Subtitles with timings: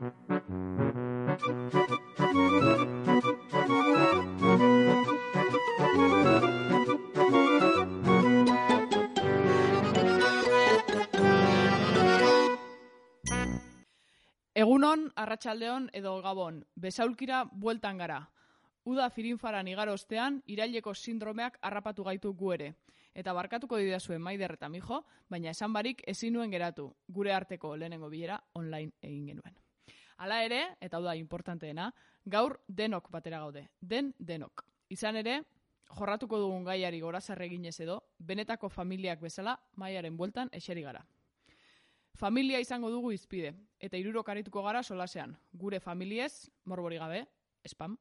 [0.00, 0.12] Egunon,
[15.16, 18.22] arratsaldeon edo gabon, besaulkira bueltan gara.
[18.88, 22.74] Uda firinfaran igaro ostean, iraileko sindromeak harrapatu gaitu gu ere.
[23.12, 28.08] Eta barkatuko didazue maider eta mijo, baina esan barik ezin nuen geratu, gure arteko lehenengo
[28.08, 29.60] bilera online egin genuen.
[30.20, 31.86] Hala ere, eta hau da importanteena,
[32.28, 34.66] gaur denok batera gaude, den denok.
[34.92, 35.38] Izan ere,
[35.96, 41.00] jorratuko dugun gaiari gorazarre eginez edo, benetako familiak bezala maiaren bueltan eseri gara.
[42.20, 45.32] Familia izango dugu izpide, eta irurok arituko gara solasean.
[45.56, 47.24] Gure familiez, morbori gabe,
[47.64, 47.96] spam,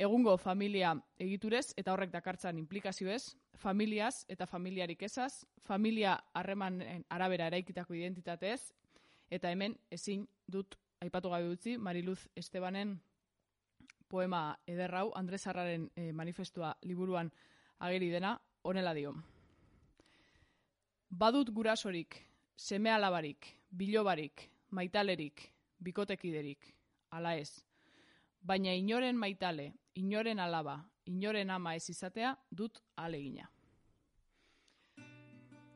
[0.00, 8.00] egungo familia egiturez eta horrek dakartzan implikazioez, familiaz eta familiarik ezaz, familia harremanen arabera eraikitako
[8.00, 8.72] identitatez,
[9.28, 12.98] eta hemen ezin dut aipatu gabe utzi Mariluz Estebanen
[14.08, 17.30] poema ederrau Andres Arraren eh, manifestua liburuan
[17.78, 19.14] ageri dena honela dio.
[21.10, 22.16] Badut gurasorik,
[22.56, 26.74] seme alabarik, bilobarik, maitalerik, bikotekiderik,
[27.10, 27.64] ala ez.
[28.42, 33.48] Baina inoren maitale, inoren alaba, inoren ama ez izatea dut alegina.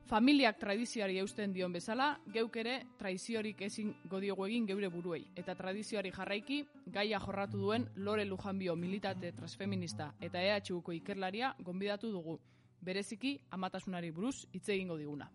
[0.05, 5.23] Familiak tradizioari eusten dion bezala, geuk ere tradiziorik ezin godiogu egin geure buruei.
[5.35, 6.59] Eta tradizioari jarraiki,
[6.93, 12.37] gaia jorratu duen Lore Lujanbio militate transfeminista eta EHUko ikerlaria gonbidatu dugu.
[12.85, 15.31] Bereziki, amatasunari buruz hitz egingo diguna.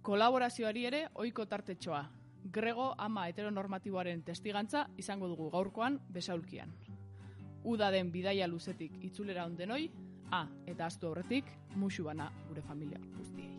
[0.00, 2.00] Kolaborazioari ere ohiko tartetxoa.
[2.52, 6.72] Grego ama heteronormatiboaren testigantza izango dugu gaurkoan besaulkian.
[7.64, 9.90] Uda den bidaia luzetik itzulera ondenoi,
[10.34, 13.52] a, eta astu horretik, musu bana gure familia guztiei.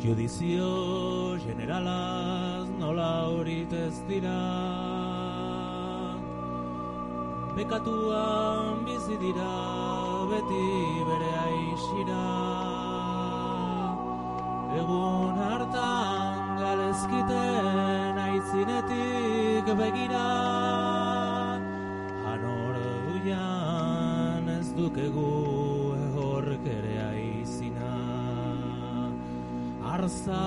[0.00, 4.38] Judizio generalaz nola horit ez dira
[7.56, 9.52] Bekatuan bizi dira
[10.32, 10.66] beti
[11.10, 12.79] bere aixira
[14.78, 20.28] Egun hartan galezkiten aitzinetik begira
[22.30, 25.26] Hanor duian ez dukegu
[26.06, 27.92] ehork ere aizina
[29.96, 30.40] Arza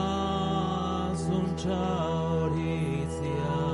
[1.12, 3.73] horitzia zuhurtzia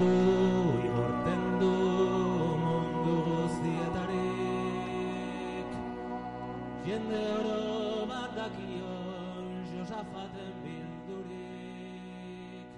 [0.00, 1.72] Manamendu igorten du
[2.56, 4.08] mundu guztietarik.
[6.88, 9.44] Jende oro bat dakion
[9.74, 12.68] Josafaten bildurik.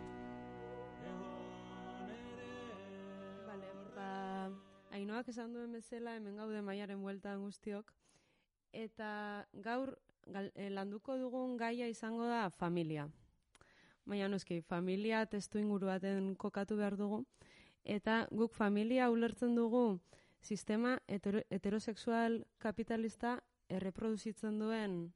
[3.46, 4.50] Bale, ba,
[4.90, 7.94] Ainoak esan duen bezala hemen gaude maiaren bueltan guztiok.
[8.72, 9.94] Eta gaur
[10.26, 13.06] gal, eh, landuko dugun gaia izango da familia.
[14.04, 17.24] Baina noski, familia testu inguru baten kokatu behar dugu
[17.84, 20.00] eta guk familia ulertzen dugu
[20.40, 25.12] sistema hetero, heterosexual kapitalista erreproduzitzen duen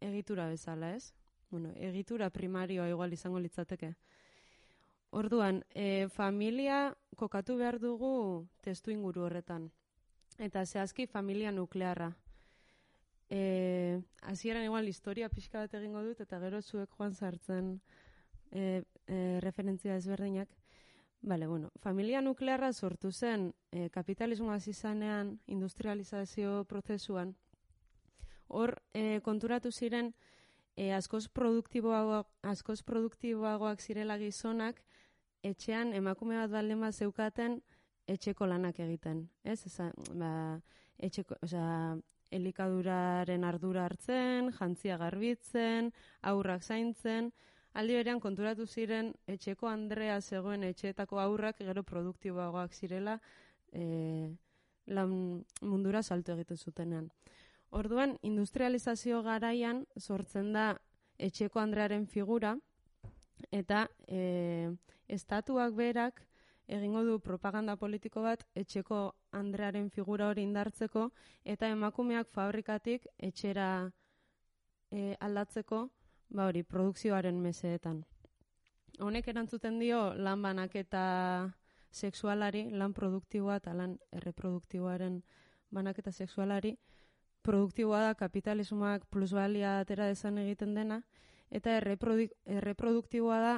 [0.00, 1.12] egitura bezala, ez?
[1.50, 3.94] Bueno, egitura primarioa igual izango litzateke.
[5.10, 9.70] Orduan, e, familia kokatu behar dugu testu inguru horretan.
[10.38, 12.12] Eta zehazki familia nuklearra.
[13.30, 17.80] E, hasieran igual historia pixka bat egingo dut, eta gero zuek joan sartzen
[18.50, 20.48] e, e, referentzia ezberdinak.
[21.22, 27.34] Bale, bueno, familia nuklearra sortu zen e, kapitalismoa izanean industrializazio prozesuan.
[28.48, 30.14] Hor e, konturatu ziren
[30.76, 34.80] e, askoz produktiboagoak, askoz produktiboagoak zirela gizonak
[35.42, 37.60] etxean emakume bat baldin bat zeukaten
[38.08, 39.60] etxeko lanak egiten, ez?
[39.68, 40.32] Eza, ba,
[40.98, 41.98] etxeko, osea,
[42.30, 45.90] elikaduraren ardura hartzen, jantzia garbitzen,
[46.32, 47.32] aurrak zaintzen,
[47.72, 53.18] aldi berean konturatu ziren etxeko Andrea zegoen etxeetako aurrak gero produktiboagoak zirela
[53.72, 54.30] e,
[54.86, 55.12] lan
[55.62, 57.10] mundura salto egiten zutenean.
[57.70, 60.72] Orduan, industrializazio garaian sortzen da
[61.18, 62.56] etxeko Andrearen figura,
[63.50, 64.74] eta e,
[65.08, 66.20] estatuak berak
[66.70, 71.08] egingo du propaganda politiko bat etxeko Andrearen figura hori indartzeko
[71.44, 73.90] eta emakumeak fabrikatik etxera
[74.90, 75.88] e, aldatzeko
[76.30, 78.04] ba hori produkzioaren meseetan.
[79.00, 81.54] Honek erantzuten dio lan banaketa
[81.90, 85.22] sexualari, lan produktiboa eta lan erreproduktiboaren
[85.70, 86.76] banaketa sexualari
[87.42, 91.02] produktiboa da kapitalismoak plusbalia atera dezan egiten dena,
[91.50, 93.54] eta erreprodik, erreproduktiboa da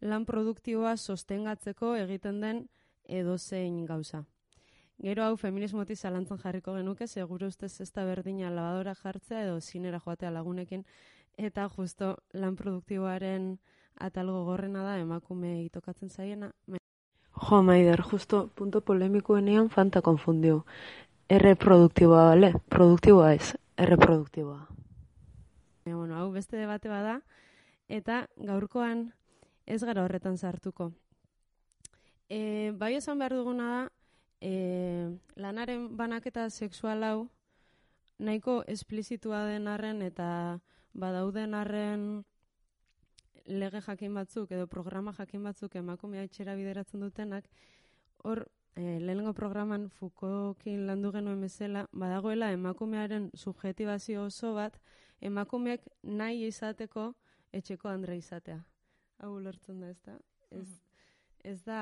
[0.00, 2.68] lan produktiboa sostengatzeko egiten den
[3.04, 4.24] edozein gauza.
[5.00, 10.00] Gero hau feminismoti zalantzan jarriko genuke, seguru ustez ez da berdina labadora jartzea edo zinera
[10.00, 10.84] joatea lagunekin,
[11.36, 13.58] eta justo lan produktiboaren
[14.00, 16.52] atalgo gorrena da emakume itokatzen zaiena.
[17.30, 20.64] Jo, Maider, justo punto polemikoenean fanta konfundio.
[21.28, 22.52] Erreproduktiboa, bale?
[22.68, 24.66] Produktiboa ez, erreproduktiboa.
[25.84, 27.20] E, bueno, hau beste debate bada,
[27.88, 29.12] eta gaurkoan
[29.66, 30.90] ez gara horretan sartuko.
[32.28, 33.82] E, bai esan behar duguna da,
[34.40, 37.28] e, lanaren banaketa sexual hau
[38.18, 40.60] nahiko esplizitua den arren eta
[40.92, 42.24] badauden arren
[43.46, 47.46] lege jakin batzuk edo programa jakin batzuk emakumea etxera bideratzen dutenak,
[48.24, 48.44] hor
[48.76, 54.78] e, lehenengo programan Foucaultin landu genuen bezala, badagoela emakumearen subjetibazio oso bat,
[55.20, 57.12] emakumeek nahi izateko
[57.52, 58.60] etxeko andre izatea.
[59.20, 60.18] Hau ulertzen da, ez da?
[60.50, 60.68] Ez,
[61.44, 61.80] ez da,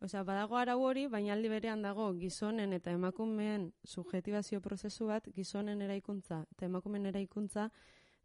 [0.00, 5.82] osea, badago arau hori, baina aldi berean dago gizonen eta emakumeen subjetibazio prozesu bat, gizonen
[5.82, 7.70] eraikuntza eta emakumeen eraikuntza,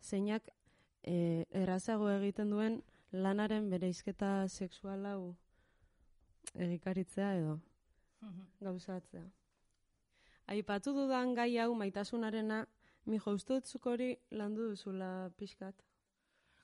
[0.02, 0.50] zeinak
[1.04, 2.82] e, errazago egiten duen
[3.12, 5.36] lanaren bereizketa sexual hau
[6.56, 7.60] egikaritzea edo
[8.62, 9.24] gauzatzea.
[10.52, 12.66] Aipatu dudan gai hau maitasunarena,
[13.06, 15.76] mi jaustutzuk hori landu duzula pixkat.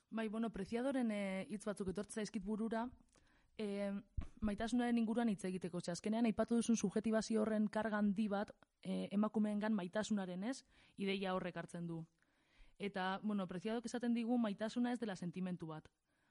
[0.10, 2.86] Bai, bueno, preziadoren eh, hitz batzuk etortza eskit burura,
[3.58, 3.92] e,
[4.42, 5.82] maitasunaren inguruan hitz egiteko.
[5.82, 10.62] Ose, azkenean, aipatu duzun subjetibazio horren karga handi bat e, emakumeengan maitasunaren ez,
[10.98, 12.04] ideia horrek hartzen du.
[12.78, 15.90] Eta, bueno, preziadok esaten digu maitasuna ez dela sentimentu bat.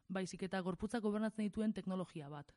[0.08, 2.52] Baizik eta gorputzak gobernatzen dituen teknologia bat.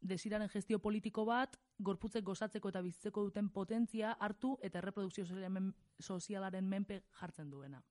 [0.00, 5.26] Desiraren gestio politiko bat, gorputzek gozatzeko eta bizitzeko duten potentzia hartu eta erreprodukzio
[6.00, 7.82] sozialaren menpe jartzen duena.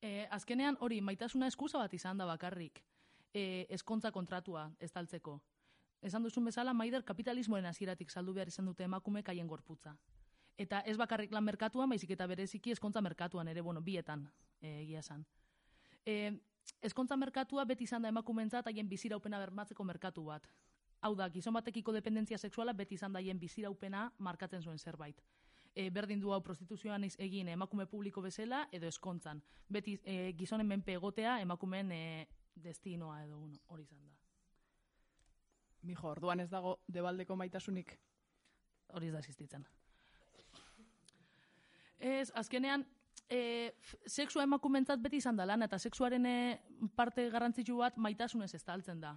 [0.00, 2.80] E, azkenean hori, maitasuna eskusa bat izan da bakarrik.
[3.34, 5.40] E, eskontza kontratua estaltzeko.
[6.02, 9.96] Esan duzun bezala, maider kapitalismoen hasieratik saldu behar izan dute emakume haien gorputza.
[10.58, 14.26] Eta ez bakarrik lan merkatuan, baizik eta bereziki eskontza merkatuan ere, bueno, bietan
[14.60, 15.24] e, egia esan.
[16.04, 16.32] E,
[16.82, 20.48] eskontza merkatua beti izan da emakumentzat haien biziraupena bermatzeko merkatu bat.
[21.00, 25.22] Hau da, gizon batekiko dependentzia sexuala beti izan da haien biziraupena markatzen zuen zerbait.
[25.74, 29.40] E, berdin du hau prostituzioan egin emakume publiko bezala edo eskontzan.
[29.68, 31.92] Beti e, gizonen menpe egotea emakumeen
[32.54, 34.14] destinoa edo bueno, hori izan da.
[35.82, 37.94] Mijo, orduan ez dago debaldeko maitasunik.
[38.92, 39.64] Hori ez da existitzen.
[41.98, 42.84] Ez, azkenean,
[43.28, 43.72] e,
[44.06, 46.36] sexua emakumentzat beti izan da lan, eta sexuaren e,
[46.96, 49.14] parte garrantzitsu bat maitasunez ez altzen da.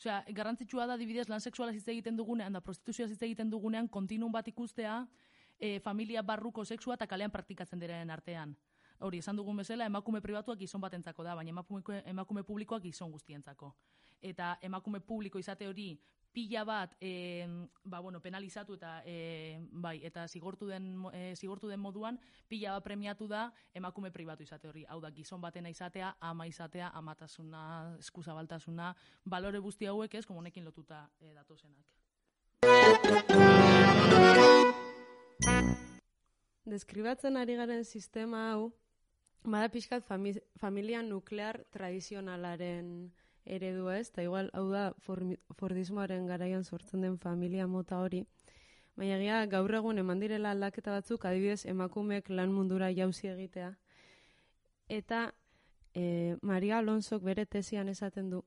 [0.00, 4.32] Osea, garrantzitsua da dibidez lan sexuala hitz egiten dugunean, da prostituzioa hitz egiten dugunean, kontinun
[4.32, 5.02] bat ikustea,
[5.58, 8.56] e, familia barruko sexua eta kalean praktikatzen diren artean.
[9.00, 13.72] Hori, esan dugun bezala, emakume pribatuak gizon batentzako da, baina emakume, emakume publikoak gizon guztientzako.
[14.20, 15.94] Eta emakume publiko izate hori
[16.32, 17.46] pila bat e,
[17.82, 22.18] ba, bueno, penalizatu eta e, bai, eta zigortu den, e, zigortu den moduan
[22.48, 24.84] pila bat premiatu da emakume pribatu izate hori.
[24.88, 28.92] Hau da, gizon batena izatea, ama izatea, amatasuna, eskuzabaltasuna,
[29.24, 31.88] balore guzti hauek ez, komunekin lotuta e, datozenak.
[36.70, 38.70] Deskribatzen ari garen sistema hau,
[39.44, 43.10] bada pixkat fami familia nuklear tradizionalaren
[43.44, 48.24] eredua ez, eta igual hau da Fordismoaren garaian sortzen den familia mota hori.
[48.96, 53.72] Baina egia gaur egun eman direla aldaketa batzuk, adibidez emakumeek lan mundura jauzi egitea.
[54.88, 55.32] Eta
[55.94, 58.42] e, Maria Alonsok bere tesian esaten du,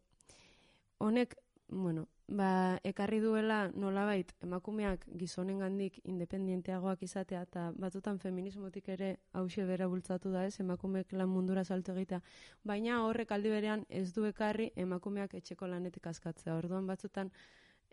[1.00, 1.36] honek,
[1.68, 9.88] bueno, ba, ekarri duela nolabait emakumeak gizonengandik independienteagoak izatea eta batutan feminismotik ere hause bera
[9.88, 10.60] bultzatu da ez?
[10.64, 12.22] Emakumeek lan mundura salto egitea.
[12.64, 16.58] Baina horrek aldi berean ez du ekarri emakumeak etxeko lanetik askatzea.
[16.58, 17.32] Orduan batzutan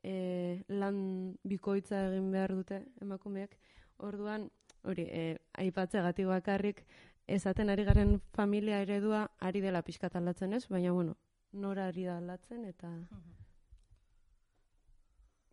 [0.02, 3.56] e, lan bikoitza egin behar dute emakumeak
[3.98, 4.48] orduan
[4.88, 5.24] hori e,
[5.60, 6.86] aipatzegatik bakarrik
[7.28, 10.66] esaten ari garen familia eredua ari dela pixkat aldatzen ez?
[10.68, 11.16] Baina bueno
[11.52, 12.94] nora ari da aldatzen eta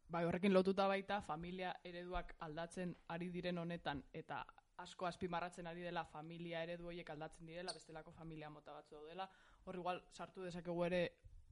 [0.10, 4.46] Bai, horrekin lotuta baita familia ereduak aldatzen ari diren honetan eta
[4.80, 9.26] asko azpimarratzen ari dela familia eredu horiek aldatzen direla, bestelako familia mota batzu daudela.
[9.66, 11.02] Hor igual sartu dezakegu ere,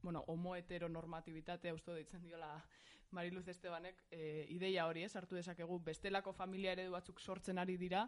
[0.01, 2.53] bueno, homo heteronormatibitatea usto deitzen diola
[3.11, 8.05] Mariluz Estebanek, e, ideia hori, ez, sartu dezakegu bestelako familia eredu batzuk sortzen ari dira,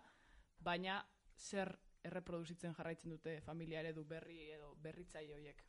[0.60, 1.02] baina
[1.36, 1.76] zer
[2.08, 5.64] erreproduzitzen jarraitzen dute familia eredu berri edo berritzaile horiek.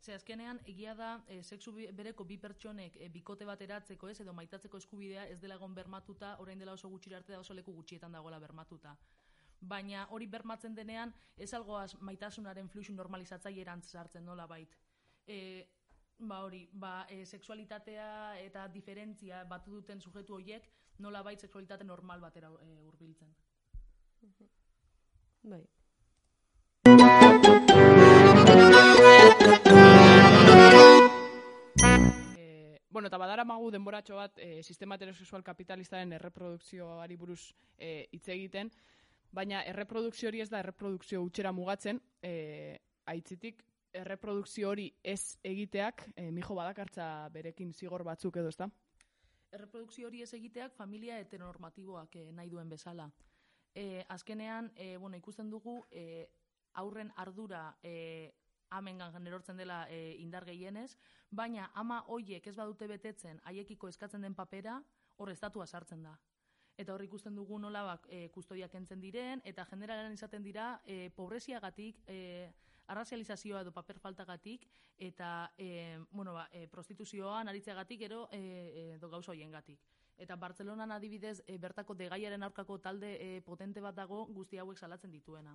[0.00, 4.32] Ze azkenean egia da e, sexu bereko bi pertsonek e, bikote bat eratzeko ez edo
[4.32, 8.16] maitatzeko eskubidea ez dela egon bermatuta, orain dela oso gutxira arte da oso leku gutxietan
[8.16, 8.94] dagoela bermatuta.
[9.60, 14.76] Baina hori bermatzen denean ez algoaz maitasunaren fluxu normalizatzailerantz sartzen nola bait.
[15.26, 15.68] E,
[16.18, 22.24] ba hori, ba, e, sexualitatea eta diferentzia batu duten sujetu horiek nola bait sexualitate normal
[22.24, 23.36] batera e, hurbiltzen.
[25.42, 25.62] Bai.
[33.00, 38.68] Bueno, eta badara magu denboratxo bat e, sistema heterosexual kapitalistaren erreprodukzioari buruz e, hitz egiten,
[39.32, 42.76] baina erreprodukzio hori ez da erreprodukzio utxera mugatzen, e,
[43.08, 43.64] aitzitik
[43.96, 48.68] erreprodukzio hori ez egiteak, e, mijo badakartza berekin zigor batzuk edo, ezta?
[49.56, 53.08] Erreprodukzio hori ez egiteak familia heteronormatiboak eh, nahi duen bezala.
[53.72, 56.28] E, azkenean, e, bueno, ikusten dugu e,
[56.74, 58.34] aurren ardura e,
[58.70, 60.96] amengan erortzen dela e, indar gehienez,
[61.30, 64.80] baina ama hoiek ez badute betetzen haiekiko eskatzen den papera,
[65.16, 66.16] hor estatua sartzen da.
[66.80, 71.10] Eta hor ikusten dugu nola bak, e, kustodiak kentzen diren, eta generalean izaten dira e,
[71.16, 72.50] pobreziagatik, e,
[72.90, 74.66] arrazializazioa edo paper faltagatik,
[74.98, 79.84] eta e, bueno, ba, e, prostituzioan aritzeagatik ero e, e, edo gauza hoiengatik.
[80.20, 85.14] Eta Bartzelonan adibidez e, bertako degaiaren aurkako talde e, potente bat dago guzti hauek salatzen
[85.14, 85.54] dituena.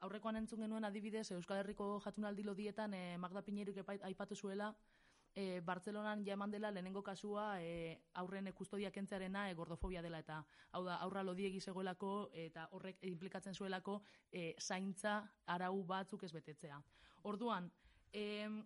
[0.00, 4.74] Aurrekoan entzun genuen adibidez Euskal Herriko jatunaldi lodietan e, Magda epai- aipatu zuela
[5.34, 10.18] e, Bartzelonan ja eman dela lehenengo kasua e, aurren e, kustodia kentzearena e, gordofobia dela
[10.18, 14.02] eta hau da aurra lodiegi zegoelako eta horrek implikatzen zuelako
[14.32, 16.80] e, zaintza arau batzuk ez betetzea.
[17.22, 17.70] Orduan,
[18.12, 18.62] em,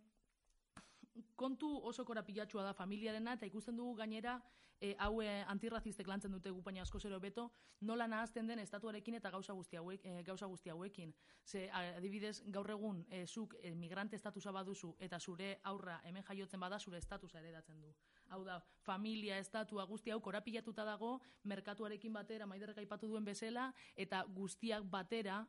[1.36, 4.40] kontu oso korapilatsua da familiarena eta ikusten dugu gainera
[4.80, 7.50] e, hau e, antirrazistek lantzen dute gu baina asko zero beto,
[7.80, 11.14] nola nahazten den estatuarekin eta gauza guzti, hauek, e, gauza guzti hauekin.
[11.44, 16.60] Ze adibidez gaur egun e, zuk e, migrante estatusa baduzu eta zure aurra hemen jaiotzen
[16.60, 17.94] bada zure estatusa eredatzen du.
[18.28, 24.24] Hau da, familia, estatua, guzti hau korapilatuta dago, merkatuarekin batera, maiderrek aipatu duen bezala, eta
[24.34, 25.44] guztiak batera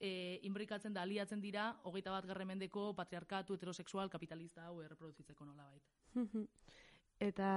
[0.00, 5.90] e, inbrikatzen da, aliatzen dira, hogeita bat garremendeko patriarkatu heterosexual kapitalista hau erreproduzitzeko nola bait.
[7.30, 7.50] Eta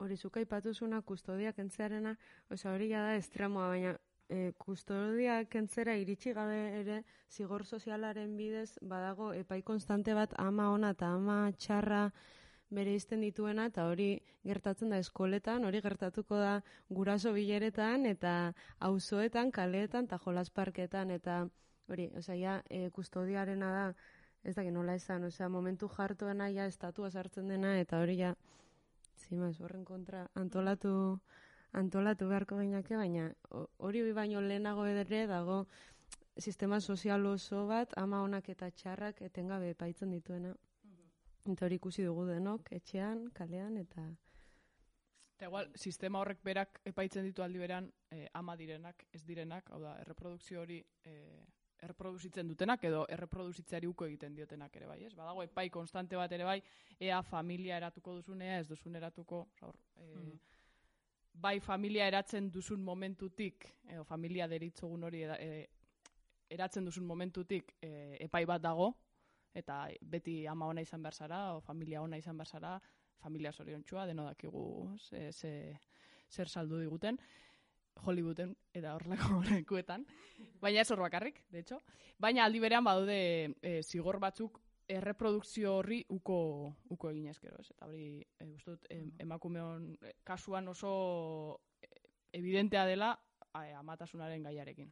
[0.00, 2.16] hori zuk aipatuzuna kustodia kentzearena,
[2.50, 3.96] osea hori da estremoa, baina
[4.30, 10.92] e, kustodia kentzera iritsi gabe ere zigor sozialaren bidez badago epai konstante bat ama ona
[10.96, 12.04] eta ama txarra
[12.70, 14.10] bere izten dituena eta hori
[14.46, 16.52] gertatzen da eskoletan, hori gertatuko da
[16.88, 18.34] guraso bileretan eta
[18.88, 21.40] auzoetan, kaleetan eta jolasparketan eta
[21.90, 23.84] hori, osea ja e, kustodiarena da
[24.46, 28.34] ez dakit nola esan, osea momentu jartuena ja estatua sartzen dena eta hori ja
[29.20, 30.92] zimaz horren kontra antolatu
[31.72, 35.66] antolatu beharko gainake, baina ho- hori baino lehenago ere dago
[36.38, 40.54] sistema sozial oso bat ama onak eta txarrak etengabe epaitzen dituena.
[41.50, 44.02] Eta hori ikusi dugu denok, etxean, kalean, eta...
[45.36, 49.80] Eta igual, sistema horrek berak epaitzen ditu aldi beran eh, ama direnak, ez direnak, hau
[49.80, 51.46] da, erreprodukzio hori eh,
[51.82, 55.14] erreproduzitzen dutenak edo erreproduzitzeari uko egiten diotenak ere bai, ez?
[55.14, 56.62] Badago epai konstante bat ere bai,
[57.00, 60.38] ea familia eratuko duzun, ea ez duzun eratuko, osea, hor, eh, Mhm.
[61.40, 65.68] bai familia eratzen duzun momentutik, edo familia deritzogun hori e,
[66.50, 68.94] eratzen duzun momentutik e, epai bat dago,
[69.54, 72.80] eta beti ama ona izan behar zara, o familia ona izan behar zara,
[73.18, 75.78] familia zoriontsua, deno dakigu ze, ze,
[76.30, 77.18] zer saldu diguten,
[78.04, 80.06] Hollywooden eta horrelako lekuetan.
[80.60, 81.80] Baina ez hor bakarrik, de hecho.
[82.18, 86.38] Baina aldi berean badaude e, zigor batzuk erreprodukzio horri uko,
[86.90, 87.70] uko egin ezkero, ez?
[87.70, 88.06] Eta hori,
[88.38, 91.60] e, uste dut, em, emakumeon e, kasuan oso
[92.32, 93.12] evidentea dela
[93.52, 94.90] a, amatasunaren gaiarekin.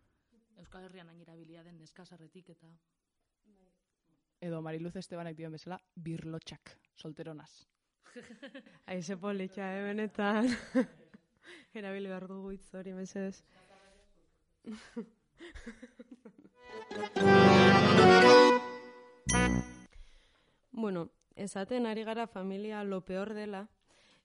[0.58, 2.68] Euskal Herrian hain den neskasarretik eta
[4.40, 7.66] Edo Mariluz Estebanek dioen bezala, birlotxak, solteronaz.
[8.86, 10.48] Aize politxa, eh, benetan.
[11.78, 13.44] Erabili behar dugu hitz hori, mesedez.
[20.72, 23.68] bueno, esaten ari gara familia lo peor dela,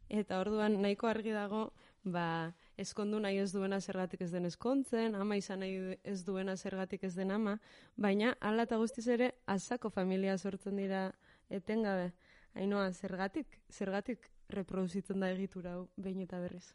[0.10, 5.38] eta orduan nahiko argi dago, ba, eskondu nahi ez duena zergatik ez den eskontzen, ama
[5.38, 7.60] izan nahi ez duena zergatik ez den ama,
[7.96, 11.12] baina hala eta guztiz ere azako familia sortzen dira
[11.50, 12.14] etengabe.
[12.54, 16.74] Ainoa, zergatik, zergatik reproduzitzen da egitura hau behin eta berriz.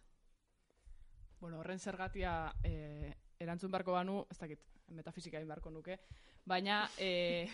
[1.40, 5.98] Bueno, horren zergatia e, erantzun beharko banu, ez dakit, metafizika beharko nuke,
[6.44, 7.46] baina, e,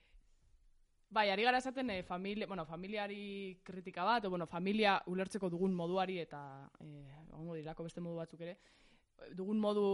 [1.16, 5.74] bai, ari gara esaten e, familia, bueno, familiari kritika bat, o, bueno, familia ulertzeko dugun
[5.74, 6.42] moduari eta,
[6.80, 7.06] e,
[7.38, 8.56] ongo dirako beste modu batzuk ere,
[9.38, 9.86] dugun modu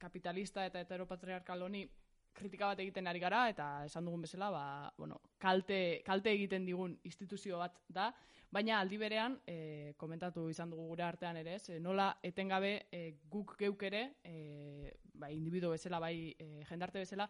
[0.00, 1.84] kapitalista eta heteropatriarkal honi
[2.34, 4.64] kritika bat egiten ari gara, eta esan dugun bezala, ba,
[4.96, 8.10] bueno, kalte, kalte egiten digun instituzio bat da,
[8.50, 13.56] baina aldi berean, e, komentatu izan dugu gure artean ere, ez, nola etengabe e, guk
[13.58, 17.28] geuk ere, e, bai, individu bezala, bai, e, jendarte bezala,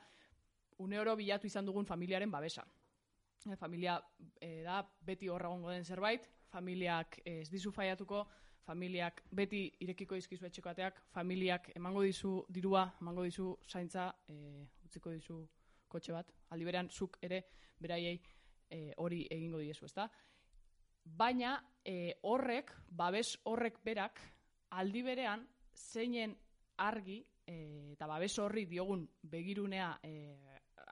[0.81, 2.65] une oro bilatu izan dugun familiaren babesa.
[3.45, 3.99] E, familia
[4.41, 8.25] e, da beti horra egongo den zerbait, familiak ez dizu faiatuko,
[8.65, 15.15] familiak beti irekiko dizkizu etxeko ateak, familiak emango dizu dirua, emango dizu zaintza, e, utziko
[15.15, 15.39] dizu
[15.91, 17.45] kotxe bat, aldi berean zuk ere
[17.81, 18.19] beraiei
[18.71, 20.09] e, hori egingo diezu, ezta?
[21.05, 24.21] Baina e, horrek, babes horrek berak,
[24.77, 26.37] aldi berean zeinen
[26.83, 27.57] argi e,
[27.95, 30.13] eta babes horri diogun begirunea e,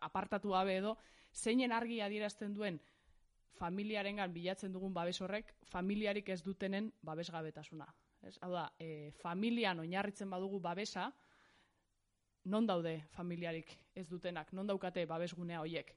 [0.06, 0.96] apartatu gabe edo,
[1.34, 2.80] zeinen argi adierazten duen
[3.58, 7.88] familiarengan bilatzen dugun babes horrek, familiarik ez dutenen babesgabetasuna.
[8.22, 8.36] Ez?
[8.42, 11.08] Hau da, e, familian oinarritzen badugu babesa,
[12.48, 15.92] non daude familiarik ez dutenak, non daukate babesgunea hoiek.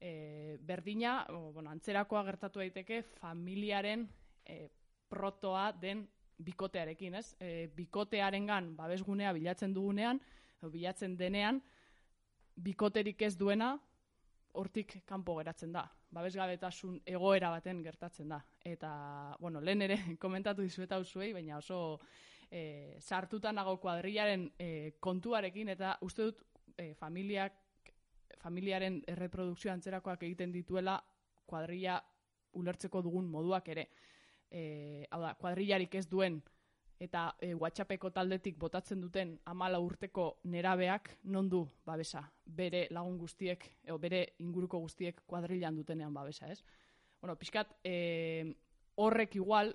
[0.00, 4.04] E, berdina, o, bueno, antzerakoa gertatu daiteke familiaren
[4.44, 4.66] e,
[5.08, 6.04] protoa den
[6.36, 7.30] bikotearekin, ez?
[7.40, 10.20] E, bikotearengan babesgunea bilatzen dugunean,
[10.58, 11.62] edo bilatzen denean,
[12.56, 13.76] bikoterik ez duena
[14.56, 15.86] hortik kanpo geratzen da.
[16.16, 18.40] Babesgabetasun egoera baten gertatzen da.
[18.64, 18.90] Eta,
[19.40, 22.00] bueno, lehen ere komentatu dizueta usuei, baina oso
[22.50, 26.42] e, sartuta nago kuadrilaren e, kontuarekin, eta uste dut
[26.76, 27.54] e, familiak,
[28.42, 30.98] familiaren erreprodukzio antzerakoak egiten dituela
[31.46, 32.00] kuadrilla
[32.56, 33.88] ulertzeko dugun moduak ere.
[34.50, 36.40] E, hau da, kuadrillarik ez duen
[37.02, 43.66] eta e, WhatsAppeko taldetik botatzen duten amala urteko nerabeak non du babesa, bere lagun guztiek,
[43.84, 46.62] edo bere inguruko guztiek kuadrilan dutenean babesa, ez?
[47.20, 48.54] Bueno, pixkat, e,
[48.96, 49.74] horrek igual,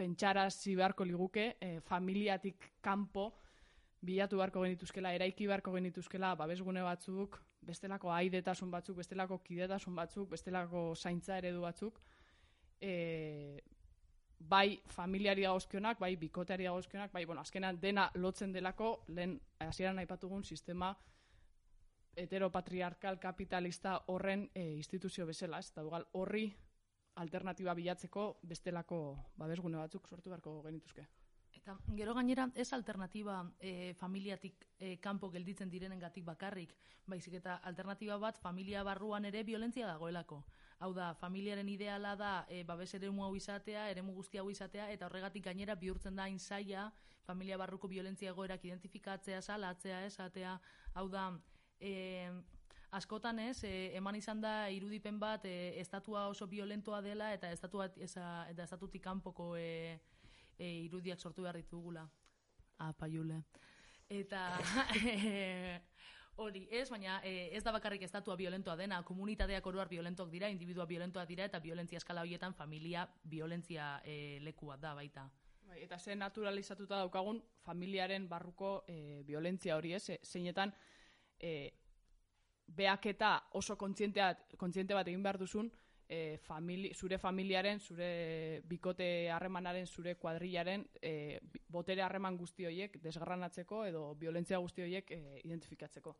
[0.00, 3.26] pentsarazi beharko liguke, e, familiatik kanpo,
[4.00, 7.36] bilatu beharko genituzkela, eraiki beharko genituzkela, babesgune batzuk,
[7.68, 12.00] bestelako aidetasun batzuk, bestelako kidetasun batzuk, bestelako zaintza eredu batzuk,
[12.80, 12.94] e,
[14.40, 20.44] bai familiari dagozkionak, bai bikoteari dagozkionak, bai, bueno, azkenan dena lotzen delako, lehen hasieran aipatugun
[20.44, 20.94] sistema
[22.16, 25.74] heteropatriarkal kapitalista horren e, instituzio bezala, ez?
[25.76, 26.48] Dugal, horri
[27.22, 29.00] alternatiba bilatzeko bestelako
[29.36, 31.06] babesgune batzuk sortu beharko genituzke.
[31.60, 36.72] Eta gero gainera ez alternatiba e, familiatik e, kanpo gelditzen direnengatik bakarrik,
[37.06, 40.40] baizik eta alternatiba bat familia barruan ere violentzia dagoelako.
[40.80, 45.06] Hau da, familiaren ideala da e, babes eremu hau izatea, eremu guzti hau izatea, eta
[45.10, 46.90] horregatik gainera bihurtzen da inzaia
[47.26, 50.56] familia barruko violentzia goerak identifikatzea, salatzea, esatea,
[50.94, 51.26] hau da,
[51.78, 51.92] e,
[52.90, 57.90] askotan ez, e, eman izan da irudipen bat e, estatua oso violentoa dela eta estatua
[57.96, 60.00] esa, eta estatutik kanpoko e,
[60.58, 62.08] e, irudiak sortu behar ditugula.
[62.78, 63.44] Apa, Jule.
[64.08, 64.58] Eta...
[65.04, 65.80] e,
[66.40, 70.86] Hori, ez, baina e, ez da bakarrik estatua violentoa dena, komunitateak oroar violentoak dira, individua
[70.88, 75.26] violentoa dira, eta violentzia eskala horietan familia violentzia e, lekua da baita.
[75.68, 80.16] Bai, eta ze naturalizatuta daukagun familiaren barruko e, violentzia hori, ez?
[80.24, 80.72] Zeinetan,
[81.38, 81.52] e,
[82.76, 85.70] beaketa oso kontziente bat egin behar duzun,
[86.10, 93.84] e, famili, zure familiaren, zure bikote harremanaren, zure kuadrilaren e, botere harreman guzti horiek desgarranatzeko
[93.86, 96.16] edo violentzia guzti horiek e, identifikatzeko.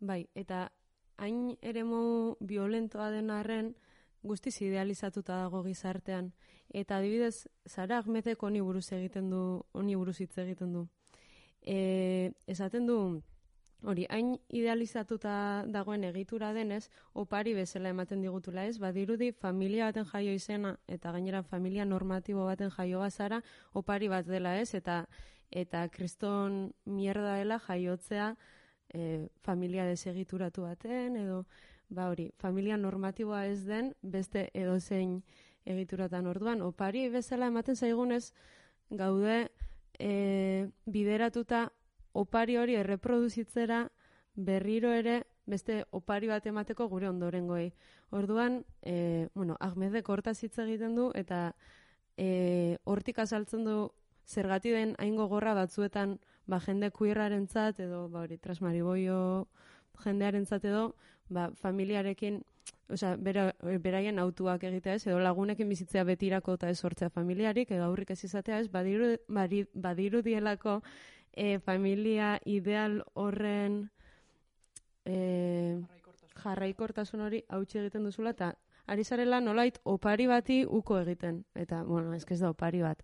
[0.00, 0.66] Bai, eta
[1.24, 2.02] hain eremu
[2.40, 3.72] violentoa den arren
[4.22, 6.32] guztiz idealizatuta dago gizartean.
[6.68, 10.86] Eta adibidez, Zara Ahmetek honi buruz egiten du, honi buruz hitz egiten du.
[11.62, 12.98] E, esaten du,
[13.82, 16.84] Hori, hain idealizatuta dagoen egitura denez,
[17.18, 22.70] opari bezala ematen digutula ez, badirudi familia baten jaio izena eta gainera familia normatibo baten
[22.70, 23.40] jaio bazara,
[23.72, 25.06] opari bat dela ez, eta
[25.50, 28.30] eta kriston mierda dela jaiotzea
[28.94, 31.42] e, familia desegituratu baten, edo,
[31.90, 35.20] ba hori, familia normatiboa ez den, beste edozein
[35.66, 38.32] egituratan orduan, opari bezala ematen zaigunez,
[38.90, 39.50] gaude
[39.98, 41.66] e, bideratuta
[42.12, 43.86] opari hori erreproduzitzera
[44.34, 47.72] berriro ere beste opari bat emateko gure ondorengoei.
[48.10, 51.54] Orduan, e, bueno, Ahmedek hortaz hitz egiten du eta
[52.16, 53.90] e, hortik azaltzen du
[54.26, 59.48] zergati den aingo gorra batzuetan ba, jende kuirrarentzat edo ba, hori transmariboio
[60.04, 60.94] jendearentzat edo
[61.28, 62.42] ba, familiarekin
[62.92, 63.46] Osea, bera,
[63.80, 68.18] beraien autuak egitea ez, edo lagunekin bizitzea betirako eta ez sortzea familiarik, edo aurrik ez
[68.26, 69.14] izatea ez, badiru,
[69.72, 70.80] badiru dielako
[71.32, 73.90] e, familia ideal horren
[75.04, 75.80] e,
[76.42, 78.54] jarraikortasun hori hautsi egiten duzula, eta
[78.86, 81.44] ari zarela nolait opari bati uko egiten.
[81.54, 83.02] Eta, bueno, ez da opari bat.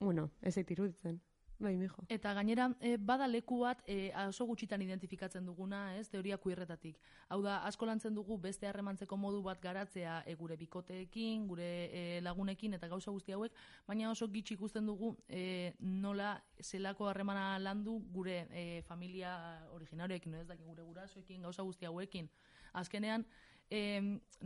[0.00, 1.20] Bueno, ez eit iruditzen.
[1.58, 2.04] Bai, mijo.
[2.08, 7.00] Eta gainera, e, bada leku bat e, oso gutxitan identifikatzen duguna, ez, teoria kuirretatik.
[7.34, 12.04] Hau da, asko lantzen dugu beste harremantzeko modu bat garatzea e, gure bikoteekin, gure e,
[12.22, 13.58] lagunekin eta gauza guzti hauek,
[13.90, 19.34] baina oso gitxi ikusten dugu e, nola zelako harremana landu gure e, familia
[19.74, 22.30] originarioekin, ez dakik gure gurasoekin, gauza guzti hauekin.
[22.78, 23.26] Azkenean,
[23.66, 23.82] e,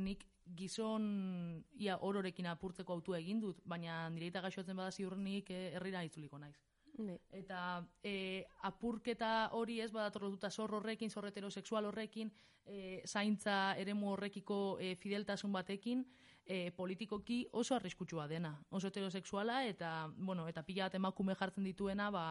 [0.01, 0.25] nik
[0.57, 6.09] gizon ia ororekin apurtzeko autua egin dut, baina nire eta gaixoatzen bada ziurrenik e, herrira
[6.09, 6.57] itzuliko naiz.
[6.99, 7.17] Bai.
[7.33, 7.59] Eta
[8.05, 12.31] e, apurketa hori ez badator lotuta zor horrekin, zor heterosexual horrekin,
[12.67, 16.05] e, zaintza eremu horrekiko e, fideltasun batekin,
[16.45, 18.53] e, politikoki oso arriskutsua dena.
[18.71, 22.27] Oso heterosexuala eta, bueno, eta pila bat emakume jartzen dituena, ba,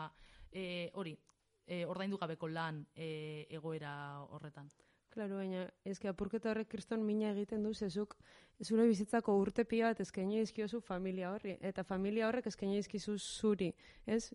[0.51, 1.17] e, hori,
[1.65, 3.93] e, ordaindu gabeko lan e, egoera
[4.29, 4.69] horretan.
[5.11, 8.15] Claro, baina eske apurketa horrek kriston mina egiten du zezuk
[8.63, 13.73] zure bizitzako urte pila bat eskaini dizkiozu familia horri eta familia horrek eskaini dizkizu zuri,
[14.05, 14.31] ez?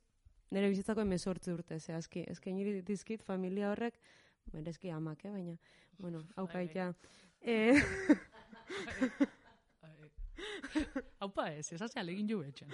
[0.50, 2.24] Nere bizitzako emezortzi urte, zehazki.
[2.30, 3.98] Eskaini dizkit familia horrek,
[4.52, 5.30] berezki amak, eh?
[5.30, 5.56] baina,
[5.98, 6.66] bueno, hau bai.
[6.66, 6.94] kaitea.
[7.40, 7.74] Eh,
[11.20, 12.68] Haupa ez, esazea legin jo betxen.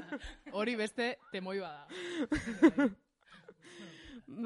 [0.58, 1.86] Hori beste temoi bada.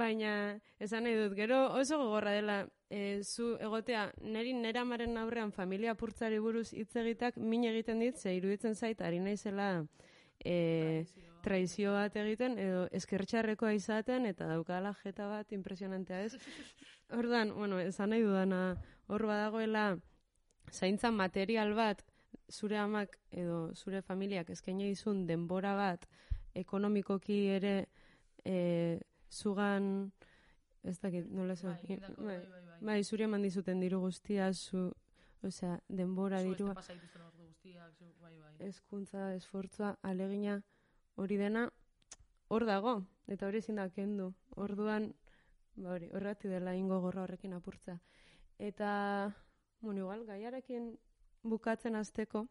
[0.00, 5.52] baina, esan nahi dut, gero oso gogorra dela, e, zu egotea, neri nera amaren aurrean
[5.52, 9.84] familia apurtzari buruz hitz egitak min egiten dit, ze iruditzen zait, ari naizela
[10.40, 11.04] e,
[11.44, 16.34] traizio bat egiten, edo eskertxarrekoa izaten, eta daukala jeta bat impresionantea ez.
[17.20, 18.62] Ordan, bueno, esan nahi dudana,
[19.12, 19.86] hor badagoela
[20.72, 22.02] zaintza material bat,
[22.50, 26.06] zure amak edo zure familiak eskaini dizun denbora bat,
[26.54, 27.74] ekonomikoki ere
[28.44, 30.10] e, zugan,
[30.84, 32.78] ez dakit, nola esan, Bai, hildako, bai, bai, bai.
[32.90, 34.90] Bai, zuri eman dizuten diru guztia, zu,
[35.42, 38.54] osea, denbora Zu dirua, guztiak, zu, bai, bai.
[38.68, 40.60] hezkuntza, esfortzua, alegina,
[41.16, 41.68] hori dena,
[42.48, 42.94] hor dago,
[43.28, 44.32] eta hori ezin da kendu.
[44.56, 45.12] Orduan,
[45.76, 47.98] ba hori, horregatik dela ingo gorra horrekin apurtza.
[48.58, 49.34] Eta,
[49.80, 50.94] bueno, igual, gaiarekin
[51.42, 52.46] bukatzen azteko,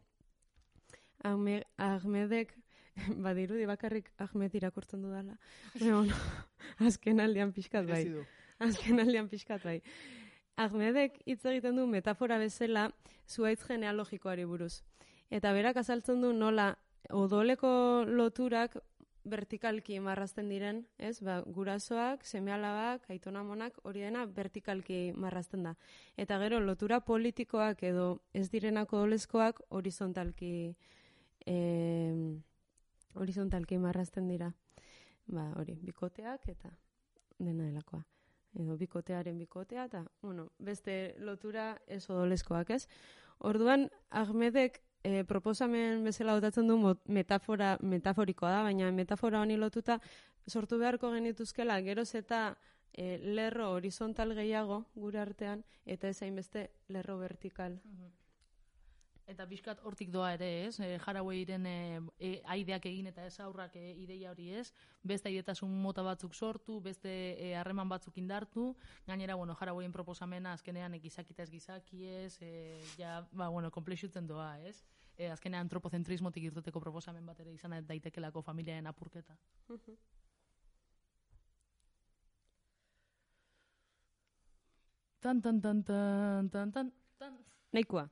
[1.24, 2.52] Ahme, Ahmedek,
[3.26, 5.38] badirudi bakarrik Ahmed irakurtzen dudala.
[5.74, 6.14] Baina, bueno,
[6.88, 8.04] azken aldean pixkat bai.
[8.62, 9.80] Azken aldean pixkat bai.
[10.56, 12.90] Ahmedek hitz egiten du metafora bezala
[13.26, 14.84] zuaitz genealogikoari buruz.
[15.30, 16.74] Eta berak azaltzen du nola
[17.10, 18.76] odoleko loturak
[19.24, 21.18] vertikalki marrazten diren, ez?
[21.24, 25.74] Ba, gurasoak, semealabak, aitonamonak, hori dena vertikalki marrazten da.
[26.20, 30.74] Eta gero lotura politikoak edo ez direnak odolezkoak horizontalki
[31.46, 32.36] eh,
[33.14, 34.52] horizontalki marrazten dira.
[35.26, 36.74] Ba, hori, bikoteak eta
[37.38, 38.04] dena delakoa.
[38.60, 42.86] Edo bikotearen bikotea eta, bueno, beste lotura ez odolezkoak, ez?
[43.42, 50.00] Orduan, Ahmedek e, proposamen bezala dotatzen du metafora, metaforikoa da, baina metafora honi lotuta
[50.48, 52.56] sortu beharko genituzkela geroz eta
[52.92, 57.78] e, lerro horizontal gehiago gure artean eta ez hainbeste lerro vertikal.
[59.24, 60.74] Eta bizkat hortik doa ere, ez?
[60.84, 61.76] E, Jaraueiren e,
[62.18, 64.66] e, aideak egin eta ez aurrak e, ideia hori ez.
[65.00, 68.74] Beste aidetasun mota batzuk sortu, beste e, harreman batzuk indartu.
[69.06, 72.04] Gainera, bueno, Jarauein proposamena azkenean e, gizaki eta ez gizaki.
[72.04, 72.58] E,
[72.98, 74.82] ja, ba, bueno, komplexutzen doa, ez?
[75.16, 79.36] E, azkenean antropozentrismotik irteteko proposamen bat ere izan daitekelako familiaen apurketa.
[85.20, 87.38] Tan, tan, tan, tan, tan, tan, tan.
[87.72, 88.08] Nahikoa.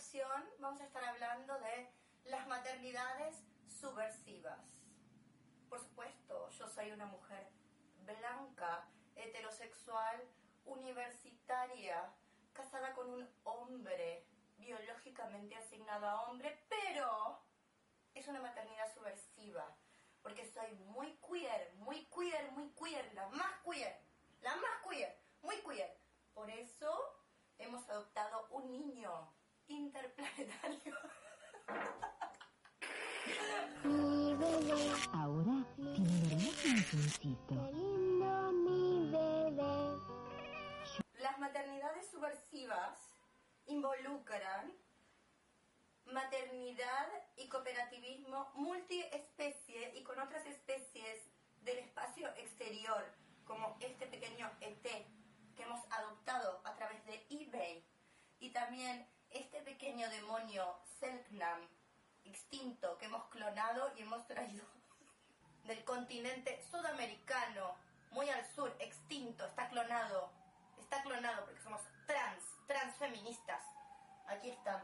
[0.00, 1.92] Ocasión vamos a estar hablando de
[2.24, 4.58] las maternidades subversivas.
[5.68, 7.46] Por supuesto, yo soy una mujer
[8.06, 10.26] blanca, heterosexual,
[10.64, 12.14] universitaria,
[12.54, 14.24] casada con un hombre,
[14.56, 17.38] biológicamente asignado a hombre, pero
[18.14, 19.76] es una maternidad subversiva
[20.22, 24.00] porque soy muy queer, muy queer, muy queer, la más queer,
[24.40, 25.94] la más queer, muy queer.
[26.32, 26.90] Por eso
[27.58, 29.39] hemos adoptado un niño
[29.74, 30.94] interplanetario.
[33.84, 37.54] Mi bebé, Ahora tiene un hermoso rinconcito.
[37.54, 39.98] qué lindo mi bebé.
[41.18, 42.98] Las maternidades subversivas
[43.66, 44.72] involucran
[46.06, 47.06] maternidad
[47.36, 51.30] y cooperativismo multiespecie y con otras especies
[51.62, 53.04] del espacio exterior,
[53.44, 57.84] como este pequeño ET que hemos adoptado a través de eBay
[58.40, 61.68] y también este pequeño demonio Selknam
[62.24, 64.64] extinto que hemos clonado y hemos traído
[65.64, 67.76] del continente sudamericano,
[68.10, 70.30] muy al sur, extinto, está clonado,
[70.78, 73.62] está clonado porque somos trans, transfeministas.
[74.26, 74.82] Aquí están.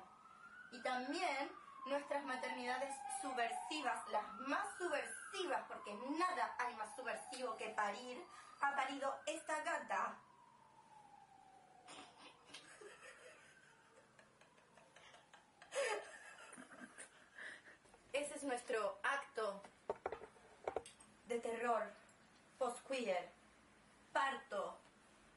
[0.73, 1.51] Y también
[1.87, 8.25] nuestras maternidades subversivas, las más subversivas, porque nada hay más subversivo que parir,
[8.61, 10.19] ha parido esta gata.
[18.47, 19.61] Nuestro acto
[21.27, 21.83] de terror
[22.59, 23.29] post-queer.
[24.13, 24.79] Parto.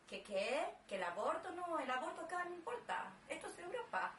[0.07, 0.65] ¿Que qué?
[0.87, 1.51] ¿Que el aborto?
[1.51, 3.11] No, el aborto acá no importa.
[3.27, 4.11] Esto es Europa.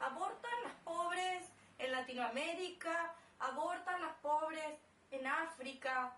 [0.00, 4.78] Abortan las pobres en Latinoamérica, abortan las pobres
[5.10, 6.12] en África.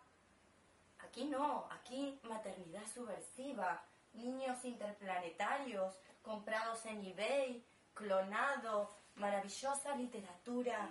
[1.01, 3.83] Aquí no, aquí maternidad subversiva,
[4.15, 10.89] niños interplanetarios comprados en eBay, clonado, maravillosa literatura.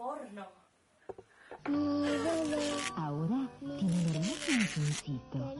[0.00, 0.40] Bebé,
[2.96, 5.50] Ahora tiene un hermoso bebé.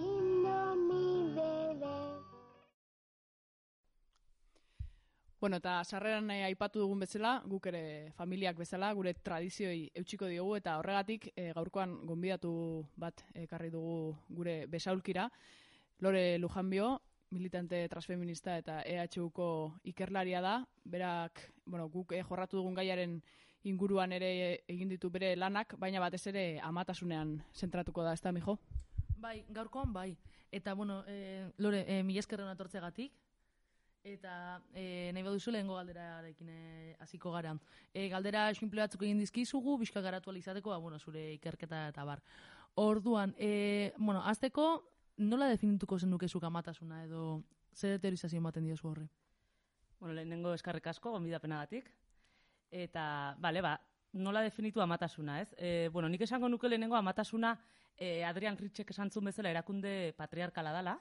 [5.38, 10.56] Bueno, eta sarreran eh, aipatu dugun bezala, guk ere familiak bezala, gure tradizioi eutxiko diogu,
[10.56, 15.28] eta horregatik eh, gaurkoan gonbidatu bat ekarri dugu gure besaulkira.
[16.00, 16.94] Lore Lujanbio,
[17.36, 19.50] militante transfeminista eta EHUko
[19.84, 23.20] ikerlaria da, berak, bueno, guk eh, jorratu dugun gaiaren
[23.64, 24.30] inguruan ere
[24.68, 28.58] egin ditu bere lanak, baina batez ere amatasunean zentratuko da, ez da, mijo?
[29.20, 30.14] Bai, gaurkoan bai.
[30.50, 33.12] Eta, bueno, e, Lore, e, mila eskerren atortzegatik.
[34.02, 37.52] Eta e, nahi baduzu lehengo galderarekin e, hasiko gara.
[37.92, 42.22] E, galdera simple batzuk egin dizkizugu, bizka garatu izateko, ba, bueno, zure ikerketa eta bar.
[42.80, 44.70] Orduan, e, bueno, azteko,
[45.18, 47.42] nola definituko zenuke zuk amatasuna edo
[47.74, 49.08] zer deteriorizazio ematen diozu horre?
[50.00, 51.90] Bueno, lehenengo eskarrek asko, gonbidapenagatik.
[52.70, 53.74] Eta, bale, ba,
[54.12, 55.54] nola definitu amatasuna, ez?
[55.58, 57.56] E, bueno, nik esango nuke lehenengo amatasuna
[57.96, 60.98] e, Adrian Ritchek esan zuen bezala erakunde patriarkala dala.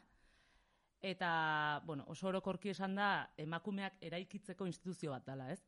[1.01, 5.61] Eta, bueno, oso orokorki esan da emakumeak eraikitzeko instituzio bat dala, ez?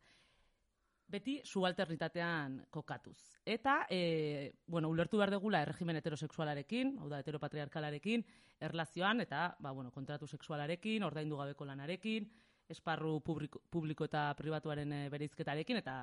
[1.12, 3.18] Beti subalternitatean kokatuz.
[3.46, 8.24] Eta, e, bueno, ulertu behar degula erregimen heterosexualarekin, hau da, heteropatriarkalarekin,
[8.60, 12.30] erlazioan, eta, ba, bueno, kontratu sexualarekin, ordaindu gabeko lanarekin,
[12.72, 15.96] esparru publiko, publiko eta pribatuaren e, bereizketarekin, eta,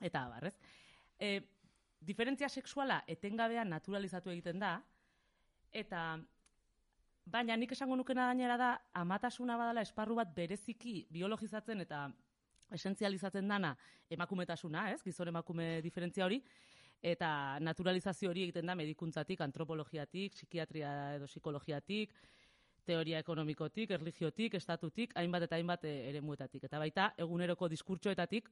[0.00, 0.54] eta abar, ez?
[1.18, 1.32] E,
[2.02, 4.76] diferentzia sexuala etengabean naturalizatu egiten da,
[5.72, 6.02] eta
[7.32, 12.06] baina nik esango nukena gainera da, amatasuna badala esparru bat bereziki biologizatzen eta
[12.72, 13.74] esentzializatzen dana
[14.10, 15.02] emakumetasuna, ez?
[15.04, 16.40] Gizon emakume diferentzia hori,
[17.02, 22.14] eta naturalizazio hori egiten da medikuntzatik, antropologiatik, psikiatria edo psikologiatik,
[22.84, 26.64] teoria ekonomikotik, erligiotik, estatutik, hainbat eta hainbat eh, eremuetatik.
[26.68, 28.48] Eta baita eguneroko diskurtsoetatik,